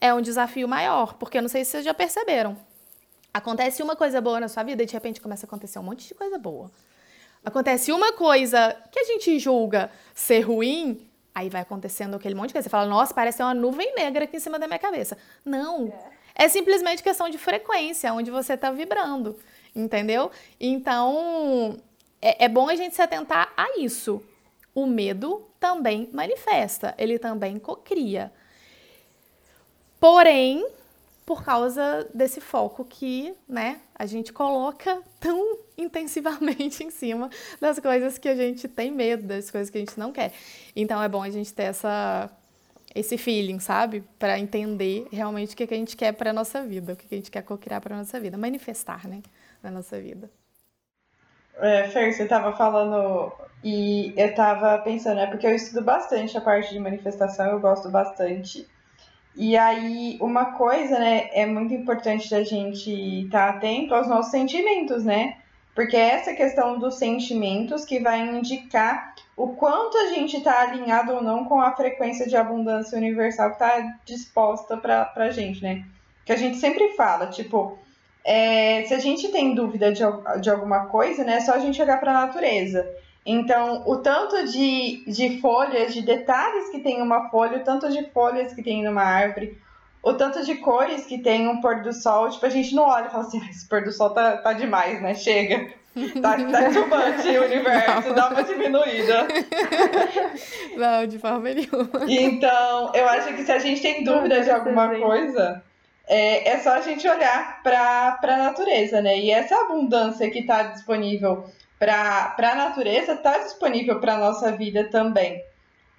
[0.00, 2.56] é um desafio maior, porque eu não sei se vocês já perceberam.
[3.36, 6.08] Acontece uma coisa boa na sua vida e de repente começa a acontecer um monte
[6.08, 6.70] de coisa boa.
[7.44, 12.52] Acontece uma coisa que a gente julga ser ruim, aí vai acontecendo aquele monte de
[12.54, 12.64] coisa.
[12.64, 15.18] Você fala, nossa, parece uma nuvem negra aqui em cima da minha cabeça.
[15.44, 15.92] Não.
[16.34, 19.38] É, é simplesmente questão de frequência, onde você está vibrando.
[19.74, 20.30] Entendeu?
[20.58, 21.78] Então,
[22.22, 24.22] é, é bom a gente se atentar a isso.
[24.74, 28.32] O medo também manifesta, ele também cocria.
[30.00, 30.66] Porém,
[31.26, 37.28] por causa desse foco que, né, a gente coloca tão intensivamente em cima
[37.60, 40.32] das coisas que a gente tem medo, das coisas que a gente não quer.
[40.74, 42.30] Então é bom a gente ter essa
[42.94, 44.02] esse feeling, sabe?
[44.18, 47.30] Para entender realmente o que, a gente quer para nossa vida, o que, a gente
[47.30, 49.20] quer co-criar para nossa vida, manifestar, né,
[49.62, 50.30] na nossa vida.
[51.58, 53.30] É, Fer, você estava falando
[53.62, 57.90] e eu estava pensando, é porque eu estudo bastante a parte de manifestação, eu gosto
[57.90, 58.66] bastante.
[59.36, 62.90] E aí, uma coisa, né, é muito importante da gente
[63.26, 65.36] estar tá atento aos nossos sentimentos, né?
[65.74, 71.12] Porque é essa questão dos sentimentos que vai indicar o quanto a gente está alinhado
[71.12, 75.84] ou não com a frequência de abundância universal que está disposta para a gente, né?
[76.24, 77.78] Que a gente sempre fala, tipo,
[78.24, 80.02] é, se a gente tem dúvida de,
[80.40, 82.88] de alguma coisa, né, é só a gente olhar para a natureza.
[83.26, 88.08] Então, o tanto de, de folhas, de detalhes que tem uma folha, o tanto de
[88.10, 89.58] folhas que tem numa árvore,
[90.00, 93.06] o tanto de cores que tem um pôr do sol, tipo, a gente não olha
[93.06, 95.12] e fala assim, ah, esse pôr do sol tá, tá demais, né?
[95.14, 95.74] Chega.
[96.22, 99.26] Tá, tá too much o universo, dá uma diminuída.
[100.76, 102.04] Não, de forma nenhuma.
[102.06, 105.64] Então, eu acho que se a gente tem dúvida de alguma coisa,
[106.06, 109.18] é, é só a gente olhar para a natureza, né?
[109.18, 111.46] E essa abundância que está disponível
[111.78, 115.42] para a natureza está disponível para a nossa vida também,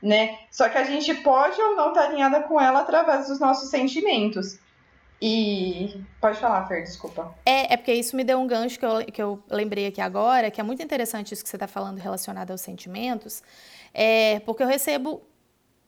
[0.02, 0.40] né?
[0.52, 3.70] Só que a gente pode ou não estar tá alinhada com ela através dos nossos
[3.70, 4.60] sentimentos.
[5.20, 7.34] E pode falar, Fer, desculpa.
[7.44, 10.52] É, é porque isso me deu um gancho que eu, que eu lembrei aqui agora,
[10.52, 13.42] que é muito interessante isso que você está falando relacionado aos sentimentos,
[13.94, 15.24] é porque eu recebo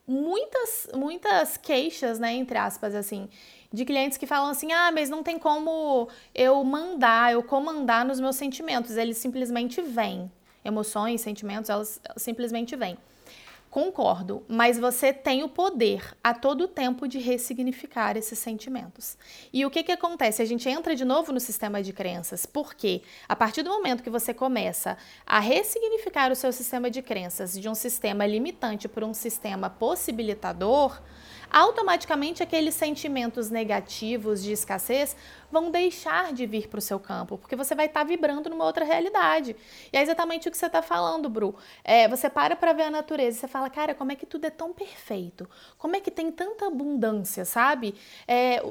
[0.07, 3.29] muitas, muitas queixas, né, entre aspas, assim,
[3.71, 8.19] de clientes que falam assim: ah, mas não tem como eu mandar, eu comandar nos
[8.19, 10.31] meus sentimentos, eles simplesmente vêm.
[10.63, 12.97] Emoções, sentimentos, elas simplesmente vêm.
[13.69, 19.15] Concordo, mas você tem o poder a todo tempo de ressignificar esses sentimentos.
[19.53, 20.41] E o que, que acontece?
[20.41, 24.09] A gente entra de novo no sistema de crenças, porque a partir do momento que
[24.09, 29.13] você começa a ressignificar o seu sistema de crenças de um sistema limitante para um
[29.13, 30.99] sistema possibilitador,
[31.51, 35.15] automaticamente aqueles sentimentos negativos de escassez
[35.51, 38.65] vão deixar de vir para o seu campo, porque você vai estar tá vibrando numa
[38.65, 39.55] outra realidade.
[39.91, 41.55] E é exatamente o que você está falando, Bru.
[41.83, 44.45] É, você para para ver a natureza e você fala, cara, como é que tudo
[44.45, 45.49] é tão perfeito?
[45.77, 47.95] Como é que tem tanta abundância, sabe?
[48.27, 48.63] É,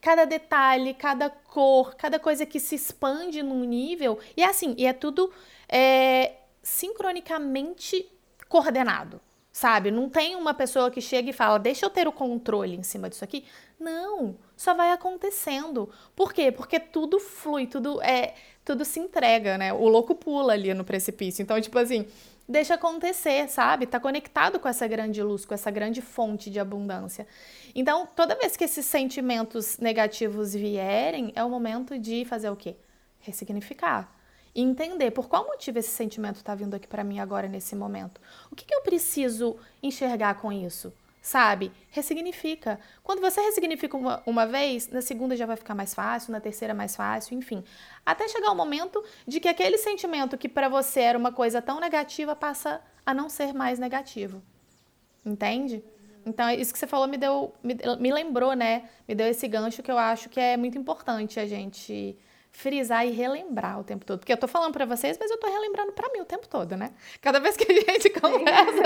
[0.00, 4.18] cada detalhe, cada cor, cada coisa que se expande num nível.
[4.36, 5.32] E é assim, e é tudo
[5.68, 8.06] é, sincronicamente
[8.48, 9.20] coordenado
[9.60, 9.90] sabe?
[9.90, 13.10] Não tem uma pessoa que chega e fala, deixa eu ter o controle em cima
[13.10, 13.44] disso aqui.
[13.78, 15.90] Não, só vai acontecendo.
[16.16, 16.50] Por quê?
[16.50, 18.32] Porque tudo flui, tudo é,
[18.64, 19.70] tudo se entrega, né?
[19.70, 21.42] O louco pula ali no precipício.
[21.42, 22.06] Então, tipo assim,
[22.48, 23.84] deixa acontecer, sabe?
[23.84, 27.26] Tá conectado com essa grande luz, com essa grande fonte de abundância.
[27.74, 32.76] Então, toda vez que esses sentimentos negativos vierem, é o momento de fazer o quê?
[33.18, 34.19] Ressignificar
[34.54, 38.20] e entender por qual motivo esse sentimento está vindo aqui para mim agora nesse momento.
[38.50, 40.92] O que, que eu preciso enxergar com isso?
[41.22, 41.70] Sabe?
[41.90, 42.80] Ressignifica.
[43.02, 46.72] Quando você ressignifica uma, uma vez, na segunda já vai ficar mais fácil, na terceira
[46.72, 47.62] mais fácil, enfim.
[48.04, 51.78] Até chegar o momento de que aquele sentimento que para você era uma coisa tão
[51.78, 54.42] negativa passa a não ser mais negativo.
[55.24, 55.84] Entende?
[56.24, 58.88] Então, isso que você falou me deu, me, me lembrou, né?
[59.06, 62.16] Me deu esse gancho que eu acho que é muito importante a gente
[62.52, 64.18] frisar e relembrar o tempo todo.
[64.20, 66.76] Porque eu tô falando para vocês, mas eu tô relembrando para mim o tempo todo,
[66.76, 66.92] né?
[67.20, 68.82] Cada vez que a gente conversa,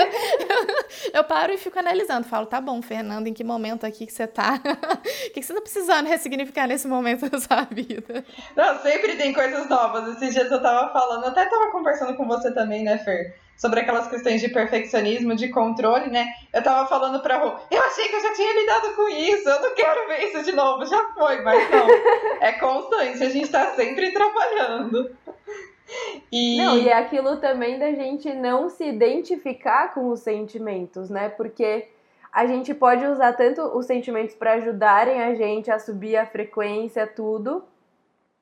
[1.13, 2.27] eu, eu, paro e fico analisando.
[2.27, 4.61] Falo, tá bom, Fernanda, em que momento aqui que você tá?
[4.61, 8.23] O que, que você tá precisando ressignificar nesse momento da sua vida?
[8.55, 10.15] Não, sempre tem coisas novas.
[10.15, 13.44] Esses dias eu tava falando, até tava conversando com você também, né, Fer?
[13.57, 16.27] Sobre aquelas questões de perfeccionismo, de controle, né?
[16.53, 19.61] Eu tava falando pra Rô, eu achei que eu já tinha lidado com isso, eu
[19.61, 21.87] não quero ver isso de novo, já foi, mas não.
[22.41, 25.15] é constante, a gente tá sempre trabalhando.
[26.31, 26.57] E...
[26.57, 31.29] Não, e é aquilo também da gente não se identificar com os sentimentos, né?
[31.29, 31.87] Porque
[32.31, 37.07] a gente pode usar tanto os sentimentos para ajudarem a gente a subir a frequência,
[37.07, 37.63] tudo,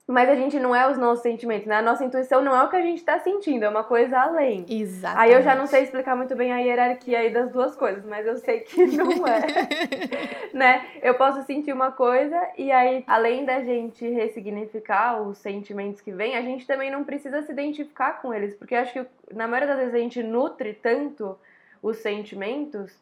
[0.06, 1.78] mas a gente não é os nossos sentimentos, né?
[1.78, 4.66] A nossa intuição não é o que a gente está sentindo, é uma coisa além.
[4.68, 5.18] Exato.
[5.18, 8.28] Aí eu já não sei explicar muito bem a hierarquia aí das duas coisas, mas
[8.28, 10.54] eu sei que não é.
[10.54, 10.86] né?
[11.02, 16.36] Eu posso sentir uma coisa e aí, além da gente ressignificar os sentimentos que vêm,
[16.36, 19.74] a gente também não precisa se identificar com eles, porque eu acho que na maioria
[19.74, 21.38] das vezes a gente nutre tanto
[21.82, 22.94] os sentimentos,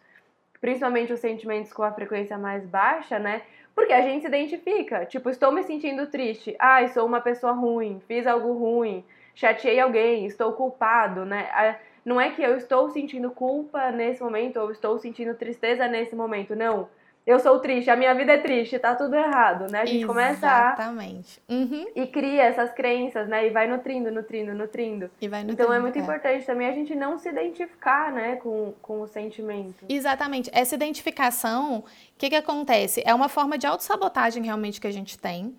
[0.59, 3.41] principalmente os sentimentos com a frequência mais baixa, né?
[3.75, 5.05] Porque a gente se identifica.
[5.05, 6.55] Tipo, estou me sentindo triste.
[6.59, 9.03] Ai, sou uma pessoa ruim, fiz algo ruim,
[9.33, 11.79] chateei alguém, estou culpado, né?
[12.03, 16.55] Não é que eu estou sentindo culpa nesse momento ou estou sentindo tristeza nesse momento.
[16.55, 16.89] Não.
[17.25, 19.81] Eu sou triste, a minha vida é triste, tá tudo errado, né?
[19.81, 20.73] A gente começa a.
[20.73, 21.39] Exatamente.
[21.47, 21.85] Uhum.
[21.95, 23.45] E cria essas crenças, né?
[23.45, 25.09] E vai nutrindo, nutrindo, nutrindo.
[25.21, 25.61] E vai nutrindo.
[25.61, 26.01] Então é muito é.
[26.01, 29.85] importante também a gente não se identificar, né, com, com o sentimento.
[29.87, 30.49] Exatamente.
[30.51, 31.83] Essa identificação, o
[32.17, 33.03] que, que acontece?
[33.05, 35.55] É uma forma de autossabotagem realmente que a gente tem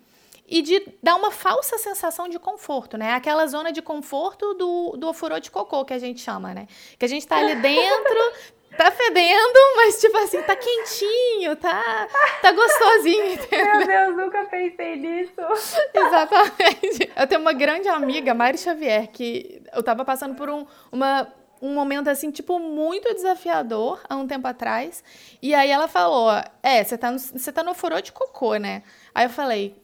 [0.49, 3.15] e de dar uma falsa sensação de conforto, né?
[3.15, 6.67] Aquela zona de conforto do, do ofurô de cocô que a gente chama, né?
[6.99, 8.33] Que a gente tá ali dentro,
[8.77, 12.09] tá fedendo, mas tipo assim, tá quentinho, tá,
[12.41, 13.33] tá gostosinho.
[13.35, 13.77] Entendeu?
[13.77, 15.33] Meu Deus, nunca pensei nisso.
[15.95, 17.13] Exatamente.
[17.17, 21.75] Eu tenho uma grande amiga, Mari Xavier, que eu tava passando por um, uma, um
[21.75, 25.03] momento assim, tipo, muito desafiador há um tempo atrás.
[25.41, 26.31] E aí ela falou:
[26.63, 28.83] É, você tá, no, você tá no furô de cocô, né?
[29.15, 29.77] Aí eu falei: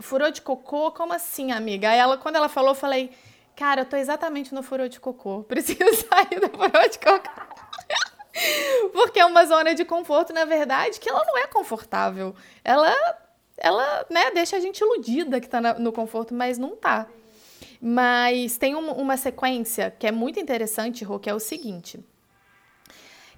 [0.00, 0.90] Furô de cocô?
[0.92, 1.90] Como assim, amiga?
[1.90, 3.10] Aí ela, quando ela falou, eu falei:
[3.54, 5.42] Cara, eu tô exatamente no furô de cocô.
[5.44, 7.55] Preciso sair do furô de cocô.
[8.92, 12.34] Porque é uma zona de conforto, na verdade, que ela não é confortável.
[12.62, 12.94] Ela,
[13.56, 17.06] ela né, deixa a gente iludida que tá no conforto, mas não tá.
[17.80, 22.00] Mas tem uma, uma sequência que é muito interessante, Rô, que é o seguinte.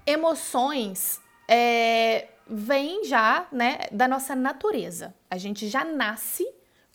[0.06, 5.14] Emoções é, vêm já né, da nossa natureza.
[5.30, 6.48] A gente já nasce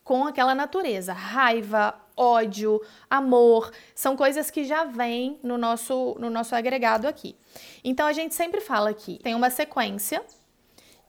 [0.03, 1.13] com aquela natureza.
[1.13, 7.35] Raiva, ódio, amor, são coisas que já vêm no nosso, no nosso agregado aqui.
[7.83, 10.23] Então a gente sempre fala que tem uma sequência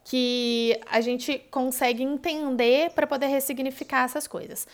[0.05, 4.67] que a gente consegue entender para poder ressignificar essas coisas.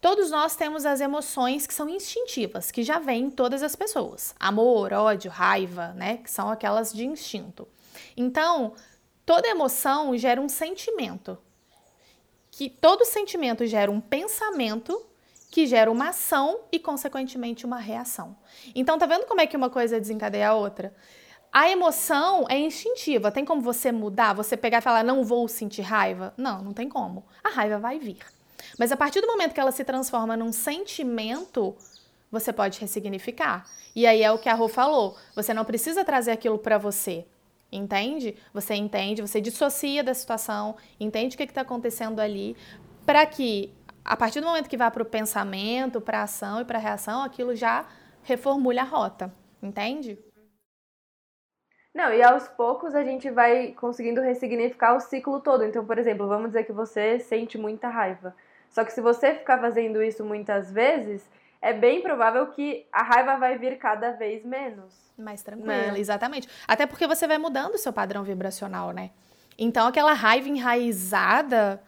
[0.00, 4.34] Todos nós temos as emoções que são instintivas, que já vêm em todas as pessoas.
[4.38, 6.18] Amor, ódio, raiva, né?
[6.18, 7.66] Que são aquelas de instinto.
[8.16, 8.74] Então,
[9.24, 11.36] toda emoção gera um sentimento.
[12.50, 15.04] Que todo sentimento gera um pensamento
[15.50, 18.36] que gera uma ação e, consequentemente, uma reação.
[18.74, 20.94] Então, tá vendo como é que uma coisa desencadeia a outra?
[21.52, 23.30] A emoção é instintiva.
[23.30, 24.34] Tem como você mudar?
[24.34, 26.34] Você pegar e falar, não vou sentir raiva?
[26.36, 27.24] Não, não tem como.
[27.42, 28.18] A raiva vai vir.
[28.78, 31.74] Mas a partir do momento que ela se transforma num sentimento,
[32.30, 33.66] você pode ressignificar.
[33.94, 35.16] E aí é o que a Rô falou.
[35.34, 37.26] Você não precisa trazer aquilo para você.
[37.70, 38.36] Entende?
[38.52, 42.56] Você entende, você dissocia da situação, entende o que está acontecendo ali,
[43.04, 43.72] para que
[44.06, 46.80] a partir do momento que vai para o pensamento, para a ação e para a
[46.80, 47.84] reação, aquilo já
[48.22, 50.18] reformula a rota, entende?
[51.92, 55.64] Não, e aos poucos a gente vai conseguindo ressignificar o ciclo todo.
[55.64, 58.34] Então, por exemplo, vamos dizer que você sente muita raiva.
[58.68, 61.28] Só que se você ficar fazendo isso muitas vezes,
[61.60, 64.92] é bem provável que a raiva vai vir cada vez menos.
[65.18, 65.98] Mais tranquila, né?
[65.98, 66.48] exatamente.
[66.68, 69.10] Até porque você vai mudando o seu padrão vibracional, né?
[69.58, 71.82] Então, aquela raiva enraizada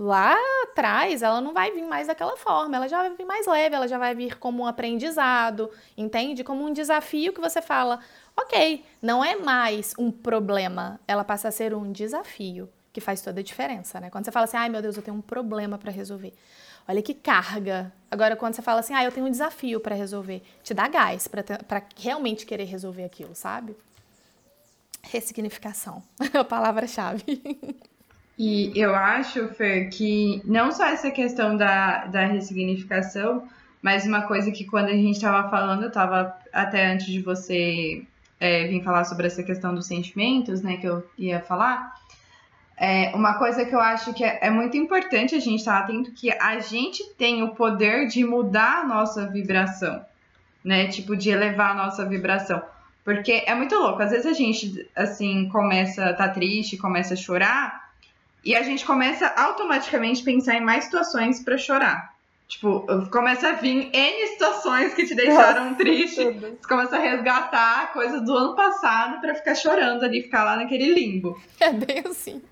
[0.00, 3.76] lá atrás, ela não vai vir mais daquela forma, ela já vai vir mais leve,
[3.76, 6.42] ela já vai vir como um aprendizado, entende?
[6.42, 8.00] Como um desafio que você fala,
[8.34, 13.40] ok, não é mais um problema, ela passa a ser um desafio, que faz toda
[13.40, 14.08] a diferença, né?
[14.08, 16.32] Quando você fala assim, ai meu Deus, eu tenho um problema para resolver.
[16.88, 17.92] Olha que carga.
[18.10, 21.28] Agora, quando você fala assim, ah, eu tenho um desafio para resolver, te dá gás
[21.28, 23.76] para realmente querer resolver aquilo, sabe?
[25.02, 27.22] Ressignificação, a palavra-chave.
[28.42, 33.46] E eu acho, Fer, que não só essa questão da, da ressignificação,
[33.82, 38.02] mas uma coisa que quando a gente estava falando, eu estava até antes de você
[38.40, 41.94] é, vir falar sobre essa questão dos sentimentos, né, que eu ia falar,
[42.78, 46.10] é, uma coisa que eu acho que é, é muito importante a gente estar atento
[46.12, 50.02] que a gente tem o poder de mudar a nossa vibração,
[50.64, 52.62] né, tipo, de elevar a nossa vibração.
[53.04, 57.18] Porque é muito louco, às vezes a gente, assim, começa a tá triste, começa a
[57.18, 57.89] chorar,
[58.44, 62.14] e a gente começa automaticamente a pensar em mais situações para chorar.
[62.48, 66.24] Tipo, começa a vir N situações que te deixaram Nossa, triste.
[66.24, 66.40] Tudo.
[66.40, 70.92] Você começa a resgatar coisas do ano passado para ficar chorando ali, ficar lá naquele
[70.92, 71.40] limbo.
[71.60, 72.42] É bem assim.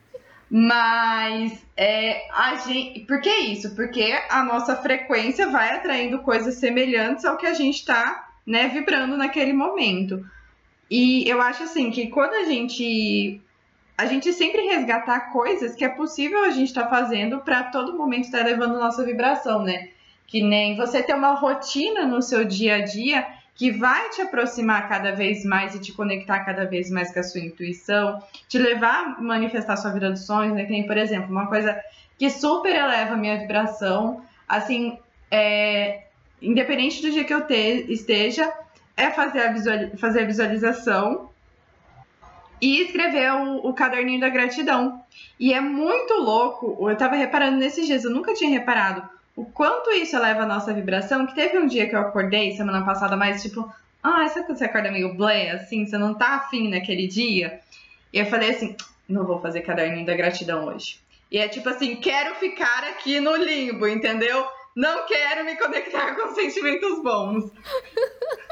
[0.48, 3.01] Mas é, a gente.
[3.01, 3.74] Por que isso?
[3.74, 9.16] Porque a nossa frequência vai atraindo coisas semelhantes ao que a gente está né, vibrando
[9.16, 10.24] naquele momento.
[10.88, 13.42] E eu acho assim que quando a gente
[13.99, 17.99] a gente sempre resgatar coisas que é possível a gente estar tá fazendo para todo
[17.99, 19.88] momento estar tá levando nossa vibração, né?
[20.24, 23.26] Que nem você ter uma rotina no seu dia a dia
[23.57, 27.24] que vai te aproximar cada vez mais e te conectar cada vez mais com a
[27.24, 30.64] sua intuição, te levar a manifestar sua vida dos sonhos, né?
[30.64, 31.76] Que nem, por exemplo, uma coisa
[32.16, 34.96] que super eleva a minha vibração, assim,
[35.28, 36.05] é,
[36.40, 38.53] independente do dia que eu te, esteja,
[38.96, 41.30] é fazer a, visual, fazer a visualização
[42.61, 45.02] e escrever o, o, caderninho da gratidão.
[45.38, 49.92] E é muito louco, eu tava reparando nesses dias, eu nunca tinha reparado o quanto
[49.92, 53.40] isso eleva a nossa vibração, que teve um dia que eu acordei semana passada, mais
[53.40, 57.61] tipo, ah, sabe quando você acorda meio blé, assim, você não tá afim naquele dia?
[58.12, 58.76] E eu falei assim,
[59.09, 60.98] não vou fazer caderninho da gratidão hoje.
[61.30, 64.44] E é tipo assim, quero ficar aqui no limbo, entendeu?
[64.74, 67.52] Não quero me conectar com sentimentos bons.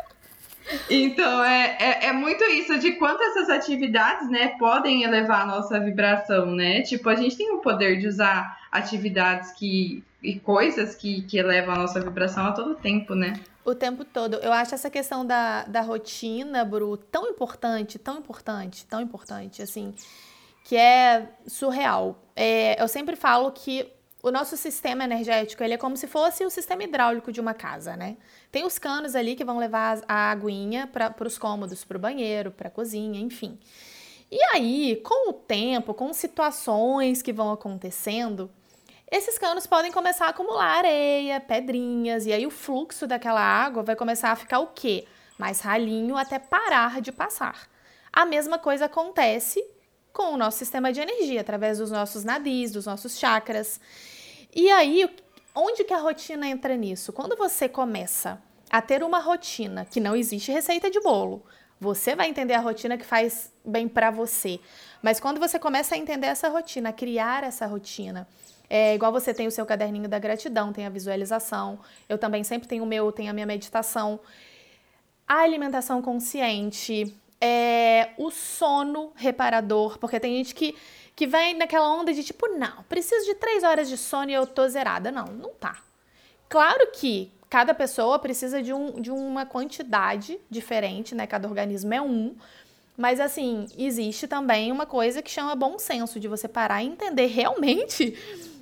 [0.90, 5.78] Então, é, é, é, muito isso de quanto essas atividades, né, podem elevar a nossa
[5.78, 6.82] vibração, né?
[6.82, 11.74] Tipo, a gente tem o poder de usar atividades que, e coisas que, que elevam
[11.74, 13.34] a nossa vibração a todo tempo, né?
[13.64, 14.34] O tempo todo.
[14.36, 19.94] Eu acho essa questão da, da rotina, Bru, tão importante, tão importante, tão importante, assim,
[20.64, 22.18] que é surreal.
[22.34, 23.88] É, eu sempre falo que
[24.22, 27.96] o nosso sistema energético ele é como se fosse o sistema hidráulico de uma casa,
[27.96, 28.16] né?
[28.51, 32.51] Tem os canos ali que vão levar a aguinha para os cômodos, para o banheiro,
[32.51, 33.59] para a cozinha, enfim.
[34.30, 38.51] E aí, com o tempo, com situações que vão acontecendo,
[39.11, 43.94] esses canos podem começar a acumular areia, pedrinhas, e aí o fluxo daquela água vai
[43.94, 45.07] começar a ficar o quê?
[45.38, 47.68] Mais ralinho até parar de passar.
[48.12, 49.64] A mesma coisa acontece
[50.12, 53.78] com o nosso sistema de energia, através dos nossos nadis, dos nossos chakras.
[54.53, 55.09] E aí,
[55.57, 57.12] onde que a rotina entra nisso?
[57.12, 58.40] Quando você começa
[58.70, 61.42] a ter uma rotina que não existe receita de bolo,
[61.80, 64.61] você vai entender a rotina que faz bem para você.
[65.02, 68.28] Mas quando você começa a entender essa rotina, a criar essa rotina,
[68.68, 71.78] é igual você tem o seu caderninho da gratidão, tem a visualização.
[72.09, 74.20] Eu também sempre tenho o meu, tenho a minha meditação.
[75.26, 80.74] A alimentação consciente, é, o sono reparador, porque tem gente que
[81.16, 84.46] que vem naquela onda de tipo, não, preciso de três horas de sono e eu
[84.46, 85.10] tô zerada.
[85.10, 85.78] Não, não tá.
[86.46, 91.26] Claro que cada pessoa precisa de, um, de uma quantidade diferente, né?
[91.26, 92.36] Cada organismo é um.
[92.98, 97.26] Mas assim, existe também uma coisa que chama bom senso, de você parar e entender
[97.26, 98.14] realmente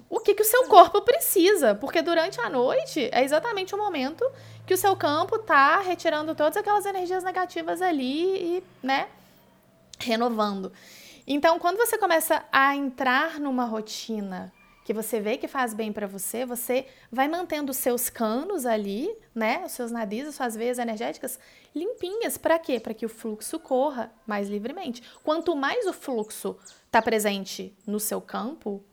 [0.09, 1.75] o que, que o seu corpo precisa.
[1.75, 4.25] Porque durante a noite é exatamente o momento
[4.65, 9.09] que o seu campo tá retirando todas aquelas energias negativas ali e, né,
[9.99, 10.73] renovando.
[11.27, 14.53] Então, quando você começa a entrar numa rotina
[14.85, 19.11] que você vê que faz bem para você, você vai mantendo os seus canos ali,
[19.35, 21.39] né, os seus nadis, as suas veias energéticas
[21.75, 22.37] limpinhas.
[22.37, 22.79] Para quê?
[22.79, 25.03] Para que o fluxo corra mais livremente.
[25.23, 28.85] Quanto mais o fluxo está presente no seu campo,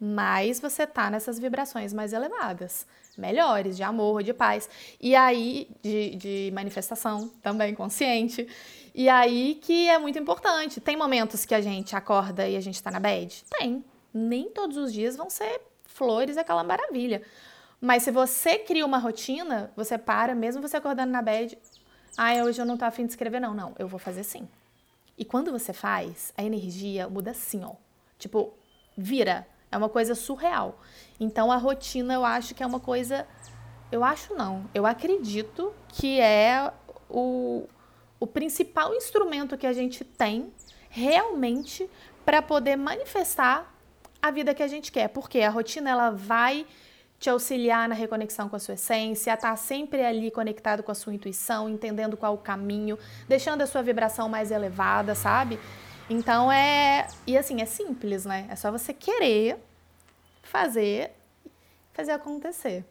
[0.00, 2.86] mais você tá nessas vibrações mais elevadas,
[3.18, 4.68] melhores, de amor, de paz.
[4.98, 8.48] E aí, de, de manifestação também consciente.
[8.94, 10.80] E aí que é muito importante.
[10.80, 13.44] Tem momentos que a gente acorda e a gente tá na bed?
[13.58, 13.84] Tem.
[14.12, 17.22] Nem todos os dias vão ser flores aquela maravilha.
[17.80, 21.58] Mas se você cria uma rotina, você para, mesmo você acordando na bed,
[22.16, 23.52] ah, hoje eu não tô afim de escrever, não.
[23.52, 24.48] Não, eu vou fazer sim.
[25.18, 27.72] E quando você faz, a energia muda assim, ó.
[28.18, 28.54] Tipo,
[28.96, 29.46] vira.
[29.70, 30.80] É uma coisa surreal.
[31.18, 33.26] Então a rotina eu acho que é uma coisa.
[33.90, 34.70] Eu acho não.
[34.72, 36.72] Eu acredito que é
[37.10, 37.66] o,
[38.24, 40.50] o principal instrumento que a gente tem
[40.88, 41.88] realmente
[42.24, 43.70] para poder manifestar
[44.20, 46.66] a vida que a gente quer, porque a rotina ela vai
[47.18, 51.12] te auxiliar na reconexão com a sua essência, tá sempre ali conectado com a sua
[51.12, 52.98] intuição, entendendo qual o caminho,
[53.28, 55.60] deixando a sua vibração mais elevada, sabe?
[56.08, 58.46] Então é, e assim, é simples, né?
[58.50, 59.58] É só você querer
[60.42, 61.10] fazer,
[61.92, 62.86] fazer acontecer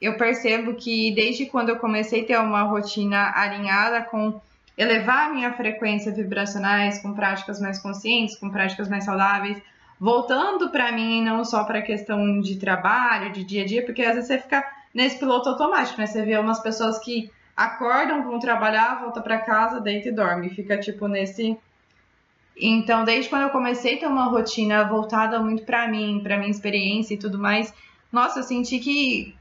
[0.00, 4.40] eu percebo que desde quando eu comecei a ter uma rotina alinhada com
[4.76, 9.60] elevar a minha frequência vibracionais com práticas mais conscientes, com práticas mais saudáveis,
[9.98, 14.02] voltando para mim não só para a questão de trabalho, de dia a dia, porque
[14.02, 16.06] às vezes você fica nesse piloto automático, né?
[16.06, 20.78] Você vê umas pessoas que acordam, vão trabalhar, volta para casa, deita e dorme, fica
[20.78, 21.58] tipo nesse
[22.58, 26.50] então, desde quando eu comecei a ter uma rotina voltada muito para mim, para minha
[26.50, 27.72] experiência e tudo mais,
[28.10, 29.36] nossa, eu senti que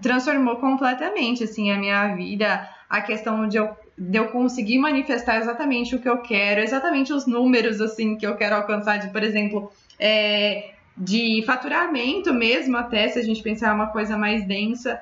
[0.00, 5.94] transformou completamente assim a minha vida, a questão de eu, de eu conseguir manifestar exatamente
[5.94, 9.70] o que eu quero, exatamente os números assim que eu quero alcançar, de por exemplo,
[9.98, 15.00] é, de faturamento mesmo, até se a gente pensar uma coisa mais densa.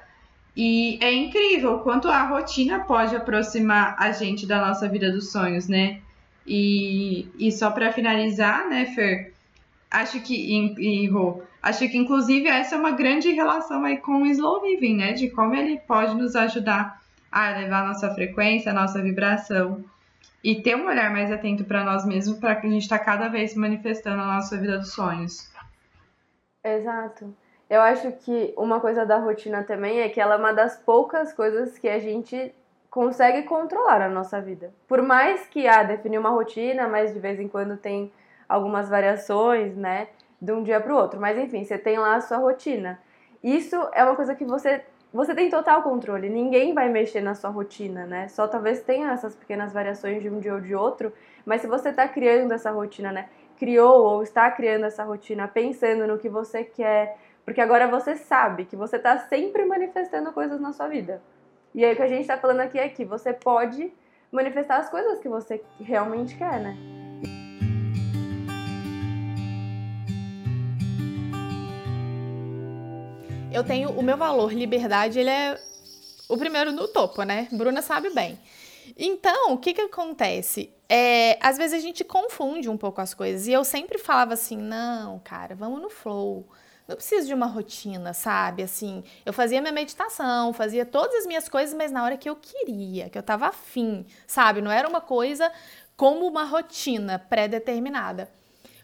[0.57, 5.69] E é incrível quanto a rotina pode aproximar a gente da nossa vida dos sonhos,
[5.69, 6.01] né?
[6.47, 9.33] E, e só para finalizar, né, Fer?
[9.91, 11.09] Acho que, e,
[11.63, 15.13] Acho que, inclusive, essa é uma grande relação aí com o slow living, né?
[15.13, 17.01] De como ele pode nos ajudar
[17.31, 19.85] a elevar a nossa frequência, a nossa vibração
[20.43, 23.29] e ter um olhar mais atento para nós mesmos, para que a gente está cada
[23.29, 25.51] vez manifestando a nossa vida dos sonhos.
[26.65, 27.35] Exato.
[27.69, 31.33] Eu acho que uma coisa da rotina também é que ela é uma das poucas
[31.33, 32.53] coisas que a gente
[32.91, 34.73] consegue controlar na nossa vida.
[34.89, 38.13] Por mais que ah, definir uma rotina, mas de vez em quando tem
[38.49, 40.09] algumas variações, né?
[40.41, 41.21] De um dia para o outro.
[41.21, 43.01] Mas enfim, você tem lá a sua rotina.
[43.43, 44.83] Isso é uma coisa que você
[45.13, 46.29] você tem total controle.
[46.29, 48.29] Ninguém vai mexer na sua rotina, né?
[48.29, 51.13] Só talvez tenha essas pequenas variações de um dia ou de outro,
[51.45, 53.29] mas se você está criando essa rotina, né?
[53.59, 58.65] Criou ou está criando essa rotina pensando no que você quer, porque agora você sabe
[58.65, 61.21] que você está sempre manifestando coisas na sua vida.
[61.75, 63.93] E aí o que a gente está falando aqui é que você pode
[64.31, 67.00] manifestar as coisas que você realmente quer, né?
[73.53, 75.61] Eu tenho o meu valor liberdade, ele é
[76.29, 77.49] o primeiro no topo, né?
[77.51, 78.39] Bruna sabe bem.
[78.97, 80.73] Então, o que que acontece?
[80.89, 83.49] É, às vezes a gente confunde um pouco as coisas.
[83.49, 86.49] E eu sempre falava assim: não, cara, vamos no flow.
[86.87, 88.63] Não preciso de uma rotina, sabe?
[88.63, 92.37] Assim, eu fazia minha meditação, fazia todas as minhas coisas, mas na hora que eu
[92.37, 94.61] queria, que eu tava afim, sabe?
[94.61, 95.51] Não era uma coisa
[95.97, 98.31] como uma rotina pré-determinada.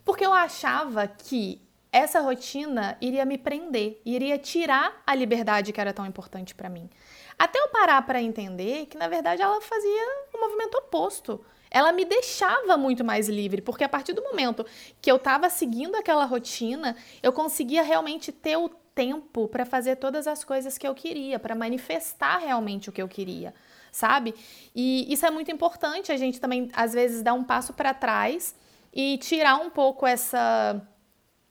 [0.04, 5.92] Porque eu achava que essa rotina iria me prender, iria tirar a liberdade que era
[5.92, 6.90] tão importante para mim.
[7.38, 11.44] Até eu parar para entender que na verdade ela fazia o um movimento oposto.
[11.70, 14.64] Ela me deixava muito mais livre, porque a partir do momento
[15.00, 20.26] que eu estava seguindo aquela rotina, eu conseguia realmente ter o tempo para fazer todas
[20.26, 23.52] as coisas que eu queria, para manifestar realmente o que eu queria,
[23.92, 24.34] sabe?
[24.74, 28.54] E isso é muito importante, a gente também às vezes dar um passo para trás
[28.94, 30.80] e tirar um pouco essa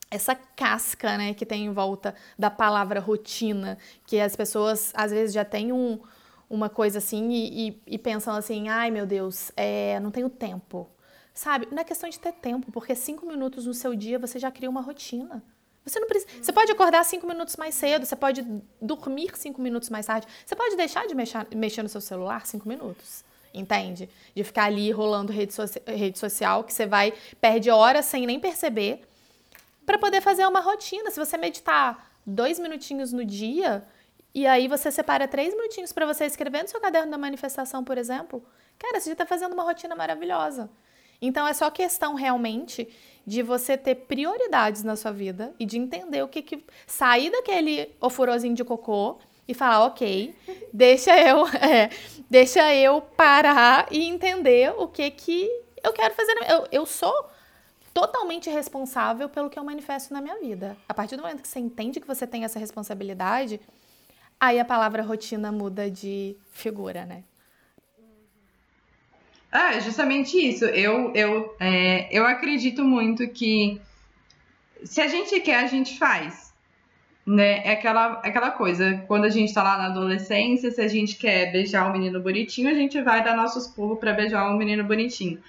[0.09, 5.33] essa casca, né, que tem em volta da palavra rotina, que as pessoas às vezes
[5.33, 5.99] já têm um,
[6.49, 10.89] uma coisa assim e, e, e pensam assim, ai meu Deus, é, não tenho tempo.
[11.33, 11.67] Sabe?
[11.69, 14.69] Não é questão de ter tempo, porque cinco minutos no seu dia você já cria
[14.69, 15.43] uma rotina.
[15.85, 16.31] Você não precisa.
[16.41, 18.45] Você pode acordar cinco minutos mais cedo, você pode
[18.81, 22.67] dormir cinco minutos mais tarde, você pode deixar de mexer, mexer no seu celular cinco
[22.67, 23.23] minutos.
[23.53, 24.09] Entende?
[24.33, 28.39] De ficar ali rolando rede, so rede social, que você vai, perde horas sem nem
[28.39, 29.01] perceber
[29.85, 31.11] para poder fazer uma rotina.
[31.11, 33.85] Se você meditar dois minutinhos no dia
[34.33, 37.97] e aí você separa três minutinhos para você escrever no seu caderno da manifestação, por
[37.97, 38.43] exemplo,
[38.77, 40.69] cara, você já está fazendo uma rotina maravilhosa.
[41.21, 42.87] Então é só questão realmente
[43.25, 47.95] de você ter prioridades na sua vida e de entender o que que sair daquele
[48.01, 49.17] oforozinho de cocô
[49.47, 50.35] e falar, ok,
[50.73, 51.89] deixa eu, é,
[52.29, 55.49] deixa eu parar e entender o que que
[55.83, 56.35] eu quero fazer.
[56.49, 57.29] Eu, eu sou
[57.95, 60.75] totalmente responsável pelo que eu manifesto na minha vida.
[60.89, 63.57] A partir do momento que você entende que você tem essa responsabilidade,
[64.37, 67.23] aí a palavra rotina muda de figura, né?
[69.49, 70.65] Ah, é justamente isso.
[70.65, 73.79] Eu, eu, é, eu acredito muito que
[74.83, 76.53] se a gente quer, a gente faz.
[77.25, 77.65] Né?
[77.65, 81.49] É aquela, aquela coisa, quando a gente tá lá na adolescência, se a gente quer
[81.49, 85.41] beijar um menino bonitinho, a gente vai dar nossos pulos para beijar um menino bonitinho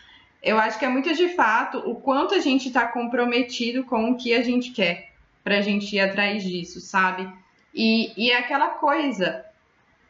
[0.46, 4.16] eu acho que é muito de fato o quanto a gente está comprometido com o
[4.16, 5.10] que a gente quer
[5.42, 7.28] para a gente ir atrás disso, sabe?
[7.74, 9.44] E, e é aquela coisa.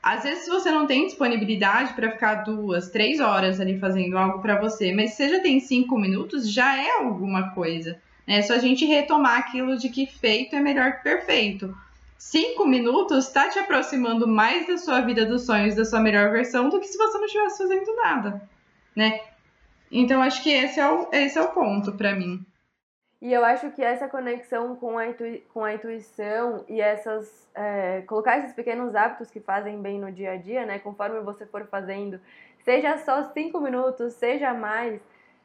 [0.03, 4.61] Às vezes você não tem disponibilidade para ficar duas, três horas ali fazendo algo para
[4.61, 7.99] você, mas se já tem cinco minutos, já é alguma coisa.
[8.27, 11.75] É só a gente retomar aquilo de que feito é melhor que perfeito.
[12.19, 16.69] Cinco minutos está te aproximando mais da sua vida dos sonhos, da sua melhor versão,
[16.69, 18.49] do que se você não estivesse fazendo nada,
[18.95, 19.21] né?
[19.91, 22.45] Então acho que esse é o, esse é o ponto para mim.
[23.21, 25.05] E eu acho que essa conexão com a,
[25.53, 27.49] com a intuição e essas.
[27.55, 30.79] É, colocar esses pequenos hábitos que fazem bem no dia a dia, né?
[30.79, 32.21] Conforme você for fazendo,
[32.63, 35.01] seja só cinco minutos, seja mais,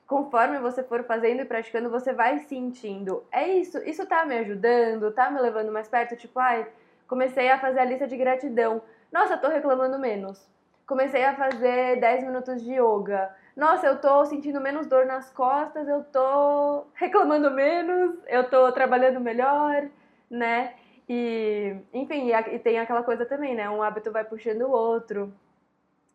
[0.05, 3.23] conforme você for fazendo e praticando, você vai sentindo.
[3.31, 6.17] É isso, isso tá me ajudando, tá me levando mais perto.
[6.17, 6.67] Tipo, ai,
[7.07, 8.81] comecei a fazer a lista de gratidão.
[9.09, 10.45] Nossa, tô reclamando menos.
[10.85, 15.87] Comecei a fazer 10 minutos de yoga nossa, eu tô sentindo menos dor nas costas,
[15.87, 19.87] eu tô reclamando menos, eu tô trabalhando melhor,
[20.27, 20.73] né?
[21.07, 23.69] E, enfim, e, tem aquela coisa também, né?
[23.69, 25.31] Um hábito vai puxando o outro.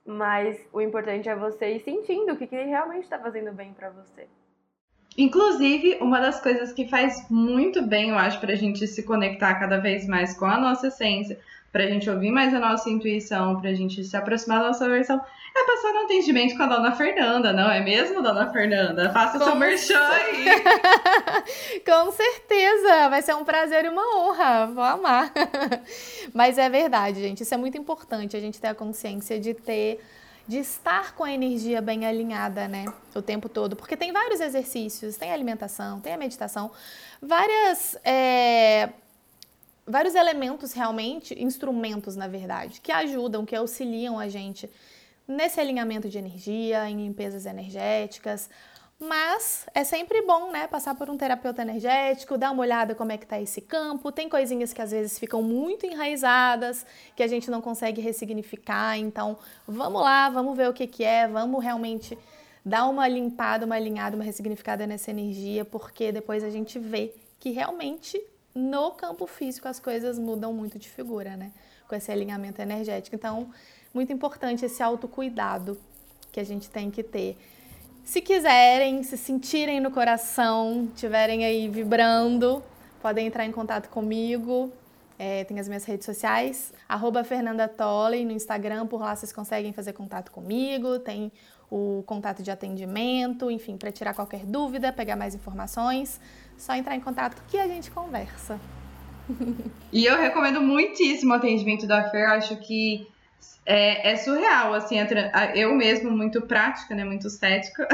[0.04, 3.90] Mas o importante é você ir sentindo o que, que realmente está fazendo bem para
[3.90, 4.26] você.
[5.16, 9.54] Inclusive, uma das coisas que faz muito bem, eu acho, para a gente se conectar
[9.54, 11.38] cada vez mais com a nossa essência,
[11.76, 14.88] para a gente ouvir mais a nossa intuição, para a gente se aproximar da nossa
[14.88, 15.20] versão,
[15.54, 19.12] é passar no atendimento com a dona Fernanda, não é mesmo, dona Fernanda?
[19.12, 20.46] Faça o seu merchan aí.
[21.84, 25.30] com certeza, vai ser um prazer e uma honra, vou amar.
[26.32, 30.00] Mas é verdade, gente, isso é muito importante, a gente ter a consciência de ter
[30.48, 32.86] de estar com a energia bem alinhada, né?
[33.14, 33.74] O tempo todo.
[33.74, 36.70] Porque tem vários exercícios, tem a alimentação, tem a meditação,
[37.20, 37.98] várias.
[38.04, 38.90] É,
[39.86, 44.68] vários elementos realmente, instrumentos na verdade, que ajudam, que auxiliam a gente
[45.26, 48.48] nesse alinhamento de energia, em limpezas energéticas,
[48.98, 53.18] Mas é sempre bom, né, passar por um terapeuta energético, dar uma olhada como é
[53.18, 54.10] que tá esse campo.
[54.10, 58.96] Tem coisinhas que às vezes ficam muito enraizadas, que a gente não consegue ressignificar.
[58.96, 59.36] Então,
[59.68, 62.18] vamos lá, vamos ver o que que é, vamos realmente
[62.64, 67.50] dar uma limpada, uma alinhada, uma ressignificada nessa energia, porque depois a gente vê que
[67.50, 68.18] realmente
[68.56, 71.52] no campo físico as coisas mudam muito de figura, né?
[71.86, 73.14] Com esse alinhamento energético.
[73.14, 73.50] Então,
[73.92, 75.78] muito importante esse autocuidado
[76.32, 77.36] que a gente tem que ter.
[78.02, 82.62] Se quiserem, se sentirem no coração, tiverem aí vibrando,
[83.02, 84.72] podem entrar em contato comigo.
[85.18, 89.72] É, tem as minhas redes sociais, arroba Fernanda Tolley no Instagram, por lá vocês conseguem
[89.72, 91.32] fazer contato comigo, tem
[91.70, 96.20] o contato de atendimento, enfim, para tirar qualquer dúvida, pegar mais informações,
[96.58, 98.58] só entrar em contato que a gente conversa.
[99.92, 103.08] E eu recomendo muitíssimo o atendimento da Fer, acho que
[103.64, 104.96] é, é surreal, assim,
[105.54, 107.88] eu mesmo, muito prática, né, muito cética,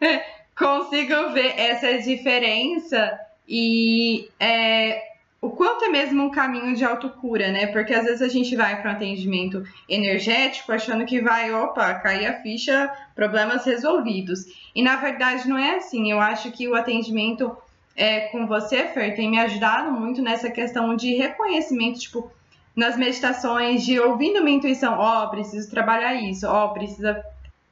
[0.56, 5.10] consigo ver essa diferença e é,
[5.40, 7.66] o quanto é mesmo um caminho de autocura, né?
[7.68, 12.26] Porque às vezes a gente vai para um atendimento energético achando que vai, opa, cair
[12.26, 14.44] a ficha, problemas resolvidos.
[14.74, 16.12] E na verdade não é assim.
[16.12, 17.56] Eu acho que o atendimento
[18.00, 22.32] é, com você, Fer, tem me ajudado muito nessa questão de reconhecimento, tipo,
[22.74, 27.22] nas meditações, de ouvindo minha intuição, ó, oh, preciso trabalhar isso, ó, oh, precisa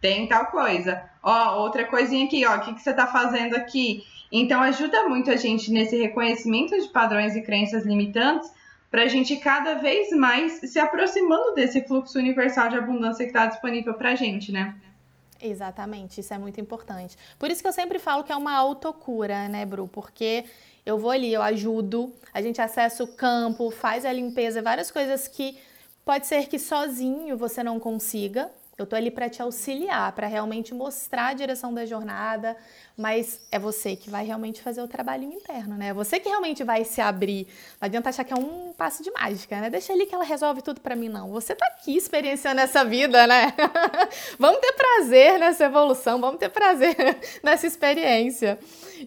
[0.03, 4.05] tem tal coisa, ó, outra coisinha aqui, ó, o que, que você tá fazendo aqui?
[4.31, 8.53] Então ajuda muito a gente nesse reconhecimento de padrões e crenças limitantes
[8.91, 13.47] para a gente cada vez mais se aproximando desse fluxo universal de abundância que está
[13.47, 14.75] disponível para a gente, né?
[15.41, 17.17] Exatamente, isso é muito importante.
[17.39, 19.87] Por isso que eu sempre falo que é uma autocura, né, Bru?
[19.87, 20.45] Porque
[20.85, 25.29] eu vou ali, eu ajudo, a gente acessa o campo, faz a limpeza, várias coisas
[25.29, 25.57] que
[26.05, 28.51] pode ser que sozinho você não consiga.
[28.79, 32.57] Eu tô ali para te auxiliar, para realmente mostrar a direção da jornada,
[32.97, 35.89] mas é você que vai realmente fazer o trabalhinho interno, né?
[35.89, 37.49] É você que realmente vai se abrir.
[37.81, 39.69] Não adianta achar que é um passo de mágica, né?
[39.69, 41.31] Deixa ali que ela resolve tudo para mim, não.
[41.33, 43.53] Você tá aqui experienciando essa vida, né?
[44.39, 46.95] vamos ter prazer nessa evolução, vamos ter prazer
[47.43, 48.61] nessa experiência.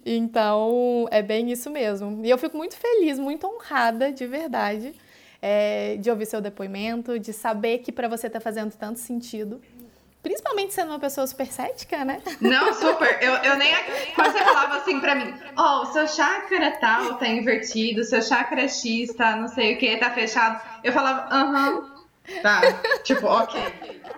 [0.05, 2.26] Então, é bem isso mesmo.
[2.26, 4.93] E eu fico muito feliz, muito honrada, de verdade,
[5.42, 9.62] é, de ouvir seu depoimento, de saber que para você tá fazendo tanto sentido.
[10.22, 12.22] Principalmente sendo uma pessoa super cética, né?
[12.39, 13.18] Não, super.
[13.24, 13.74] Eu, eu nem.
[14.14, 18.04] Quando você falava assim pra mim, ó, oh, o seu chakra tal tá invertido, o
[18.04, 20.62] seu chakra X tá não sei o que, tá fechado.
[20.84, 21.70] Eu falava, aham.
[21.70, 22.42] Uh -huh.
[22.42, 22.62] Tá.
[23.04, 23.60] tipo, ok.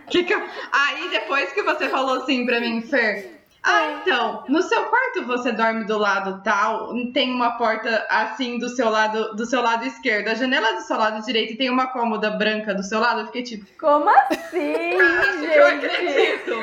[0.10, 0.42] Que que eu...
[0.72, 5.51] Aí depois que você falou assim pra mim, Fer, ah, então, no seu quarto você
[5.51, 10.28] dorme do lado tal, tem uma porta assim do seu lado, do seu lado esquerdo,
[10.28, 13.26] a janela do seu lado direito e tem uma cômoda branca do seu lado, eu
[13.28, 14.97] fiquei tipo, como assim?
[15.39, 15.55] gente?
[15.55, 16.53] Eu acredito.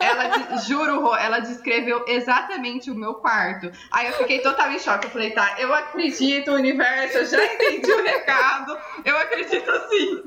[0.00, 3.70] Ela, juro, ela descreveu exatamente o meu quarto.
[3.90, 5.06] Aí eu fiquei totalmente em choque.
[5.06, 8.76] Eu falei, tá, eu acredito, universo, eu já entendi o recado.
[9.04, 10.22] Eu acredito sim.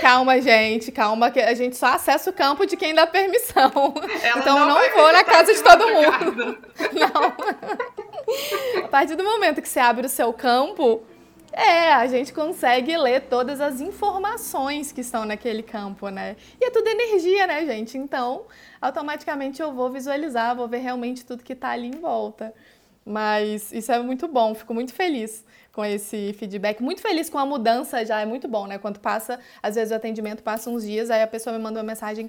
[0.00, 3.94] Calma, gente, calma, que a gente só acessa o campo de quem dá permissão.
[4.22, 6.58] Ela então não, não vou na casa de todo mundo.
[6.92, 8.84] Não.
[8.84, 11.02] A partir do momento que você abre o seu campo,
[11.52, 16.36] é, a gente consegue ler todas as informações que estão naquele campo, né?
[16.60, 17.96] E é tudo energia, né, gente?
[17.96, 18.44] Então,
[18.80, 22.52] automaticamente eu vou visualizar, vou ver realmente tudo que está ali em volta.
[23.06, 26.82] Mas isso é muito bom, fico muito feliz com esse feedback.
[26.82, 28.78] Muito feliz com a mudança já, é muito bom, né?
[28.78, 31.86] Quando passa, às vezes o atendimento passa uns dias, aí a pessoa me manda uma
[31.86, 32.28] mensagem: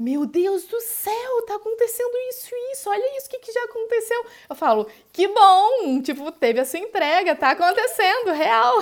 [0.00, 3.62] Meu Deus do céu, tá acontecendo isso e isso, olha isso, o que, que já
[3.64, 4.24] aconteceu?
[4.48, 8.76] Eu falo: Que bom, tipo, teve a sua entrega, tá acontecendo, real.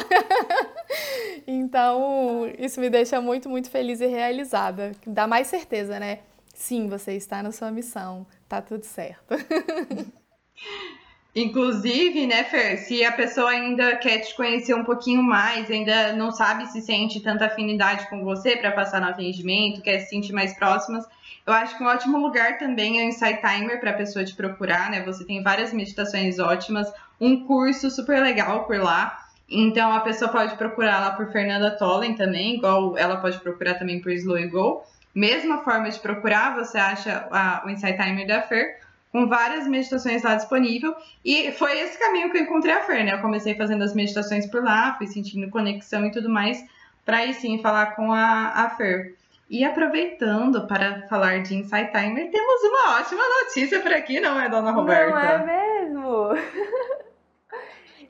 [1.49, 4.93] então, isso me deixa muito, muito feliz e realizada.
[5.05, 6.21] Dá mais certeza, né?
[6.55, 9.35] Sim, você está na sua missão, tá tudo certo.
[11.35, 16.31] Inclusive, né, Fer, se a pessoa ainda quer te conhecer um pouquinho mais, ainda não
[16.31, 20.55] sabe se sente tanta afinidade com você para passar no atendimento, quer se sentir mais
[20.57, 21.05] próximas,
[21.45, 24.33] eu acho que um ótimo lugar também é o Insight Timer para a pessoa te
[24.35, 25.03] procurar, né?
[25.05, 29.19] Você tem várias meditações ótimas, um curso super legal por lá.
[29.51, 34.01] Então a pessoa pode procurar lá por Fernanda Tollen também, igual ela pode procurar também
[34.01, 34.85] por Slow Go.
[35.13, 38.84] Mesma forma de procurar, você acha a, o Insight Timer da Fer
[39.15, 40.93] com várias meditações lá disponível.
[41.25, 43.13] E foi esse caminho que eu encontrei a Fer, né?
[43.13, 46.61] Eu comecei fazendo as meditações por lá, fui sentindo conexão e tudo mais,
[47.05, 49.15] para aí sim falar com a, a Fer.
[49.49, 54.49] E aproveitando para falar de Insight Timer, temos uma ótima notícia por aqui, não é,
[54.49, 55.13] dona Roberta?
[55.13, 56.31] Não é mesmo?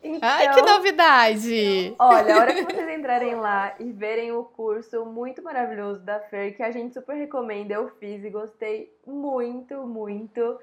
[0.03, 1.95] Então, Ai, que novidade!
[1.99, 6.57] Olha, a hora que vocês entrarem lá e verem o curso muito maravilhoso da Fer,
[6.57, 10.59] que a gente super recomenda, eu fiz e gostei muito, muito.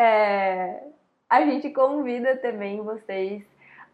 [0.00, 0.80] É,
[1.28, 3.42] a gente convida também vocês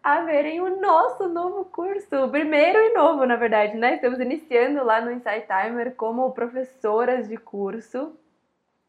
[0.02, 3.94] a verem o nosso novo curso, primeiro e novo, na verdade, né?
[3.94, 8.12] Estamos iniciando lá no Insight Timer como professoras de curso.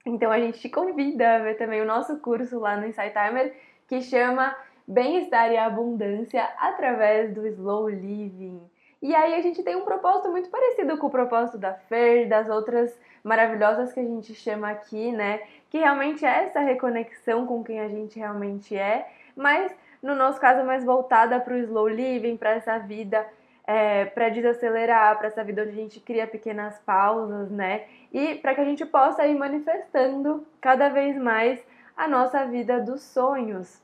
[0.06, 3.56] Então a gente te convida a ver também o nosso curso lá no Insight Timer,
[3.88, 4.54] que chama
[4.86, 8.62] Bem-estar e Abundância através do Slow Living.
[9.02, 12.50] E aí a gente tem um propósito muito parecido com o propósito da Fer, das
[12.50, 12.94] outras
[13.24, 15.42] maravilhosas que a gente chama aqui, né?
[15.76, 20.66] Que realmente é essa reconexão com quem a gente realmente é, mas no nosso caso
[20.66, 23.28] mais voltada para o slow living, para essa vida
[23.68, 27.88] é, para desacelerar, para essa vida onde a gente cria pequenas pausas, né?
[28.14, 31.62] E para que a gente possa ir manifestando cada vez mais
[31.98, 33.82] a nossa vida dos sonhos.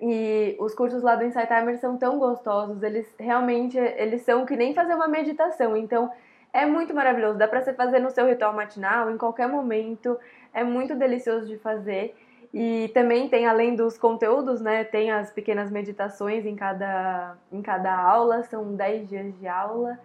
[0.00, 4.54] E os cursos lá do Insight Timer são tão gostosos, eles realmente eles são que
[4.54, 5.76] nem fazer uma meditação.
[5.76, 6.08] Então,
[6.52, 10.18] é muito maravilhoso, dá para você fazer no seu ritual matinal, em qualquer momento.
[10.52, 12.14] É muito delicioso de fazer.
[12.52, 17.94] E também tem, além dos conteúdos, né, tem as pequenas meditações em cada, em cada
[17.94, 19.98] aula, são 10 dias de aula.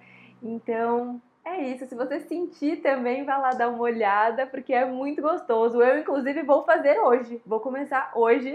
[0.44, 1.86] Então, é isso.
[1.88, 5.82] Se você sentir também, vai lá dar uma olhada, porque é muito gostoso.
[5.82, 7.42] Eu, inclusive, vou fazer hoje.
[7.46, 8.54] Vou começar hoje.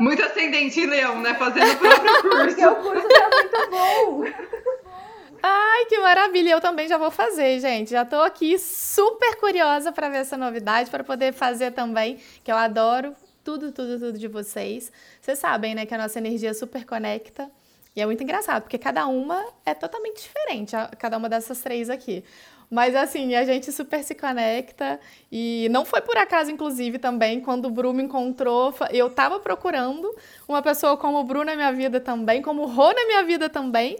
[0.00, 1.34] Muito ascendente leão, né?
[1.34, 2.46] Fazendo o próprio curso.
[2.46, 4.24] porque o curso tá muito bom.
[5.42, 6.50] Ai, que maravilha!
[6.50, 7.90] Eu também já vou fazer, gente.
[7.90, 12.56] Já tô aqui super curiosa para ver essa novidade, para poder fazer também, que eu
[12.56, 13.14] adoro
[13.44, 14.90] tudo, tudo, tudo de vocês.
[15.20, 17.48] Vocês sabem, né, que a nossa energia super conecta.
[17.94, 22.24] E é muito engraçado, porque cada uma é totalmente diferente, cada uma dessas três aqui.
[22.70, 25.00] Mas assim, a gente super se conecta
[25.32, 30.14] e não foi por acaso, inclusive, também, quando o Bru me encontrou, eu tava procurando
[30.46, 33.48] uma pessoa como o Bru na minha vida também, como o Rô na minha vida
[33.48, 33.98] também,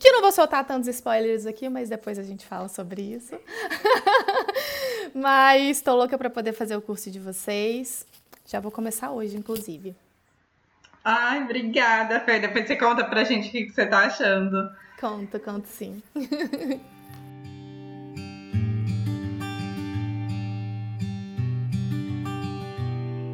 [0.00, 3.38] que não vou soltar tantos spoilers aqui, mas depois a gente fala sobre isso.
[5.14, 8.06] mas estou louca para poder fazer o curso de vocês.
[8.46, 9.94] Já vou começar hoje, inclusive.
[11.04, 12.40] Ai, obrigada, Fer.
[12.40, 14.70] Depois você conta pra gente o que você tá achando.
[14.98, 16.02] Conto, conto sim.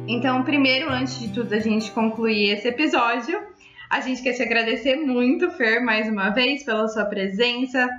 [0.09, 3.45] Então, primeiro, antes de tudo, a gente concluir esse episódio,
[3.89, 7.89] a gente quer te agradecer muito, Fer, mais uma vez, pela sua presença.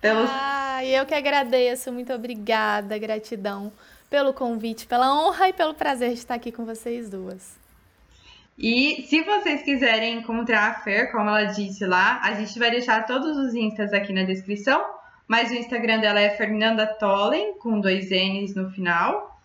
[0.00, 0.30] Pelos...
[0.32, 1.92] Ah, eu que agradeço.
[1.92, 3.72] Muito obrigada, gratidão
[4.10, 7.58] pelo convite, pela honra e pelo prazer de estar aqui com vocês duas.
[8.58, 13.06] E se vocês quiserem encontrar a Fer, como ela disse lá, a gente vai deixar
[13.06, 14.84] todos os instas aqui na descrição.
[15.28, 19.38] Mas o Instagram dela é Fernanda Tollen, com dois N's no final.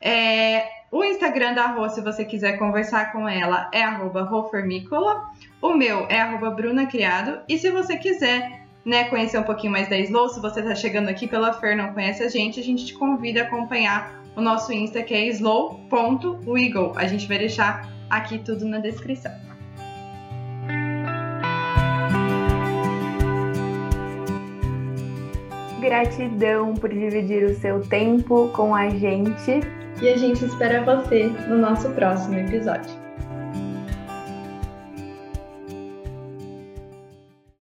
[0.00, 5.22] É, o Instagram da Rô, se você quiser conversar com ela, é rofermícola.
[5.60, 7.40] O meu é brunacriado.
[7.46, 11.10] E se você quiser né, conhecer um pouquinho mais da Slow, se você está chegando
[11.10, 14.72] aqui pela Fer não conhece a gente, a gente te convida a acompanhar o nosso
[14.72, 16.94] Insta, que é slow.wiggle.
[16.96, 19.32] A gente vai deixar aqui tudo na descrição.
[25.80, 29.60] Gratidão por dividir o seu tempo com a gente
[30.00, 33.07] e a gente espera você no nosso próximo episódio.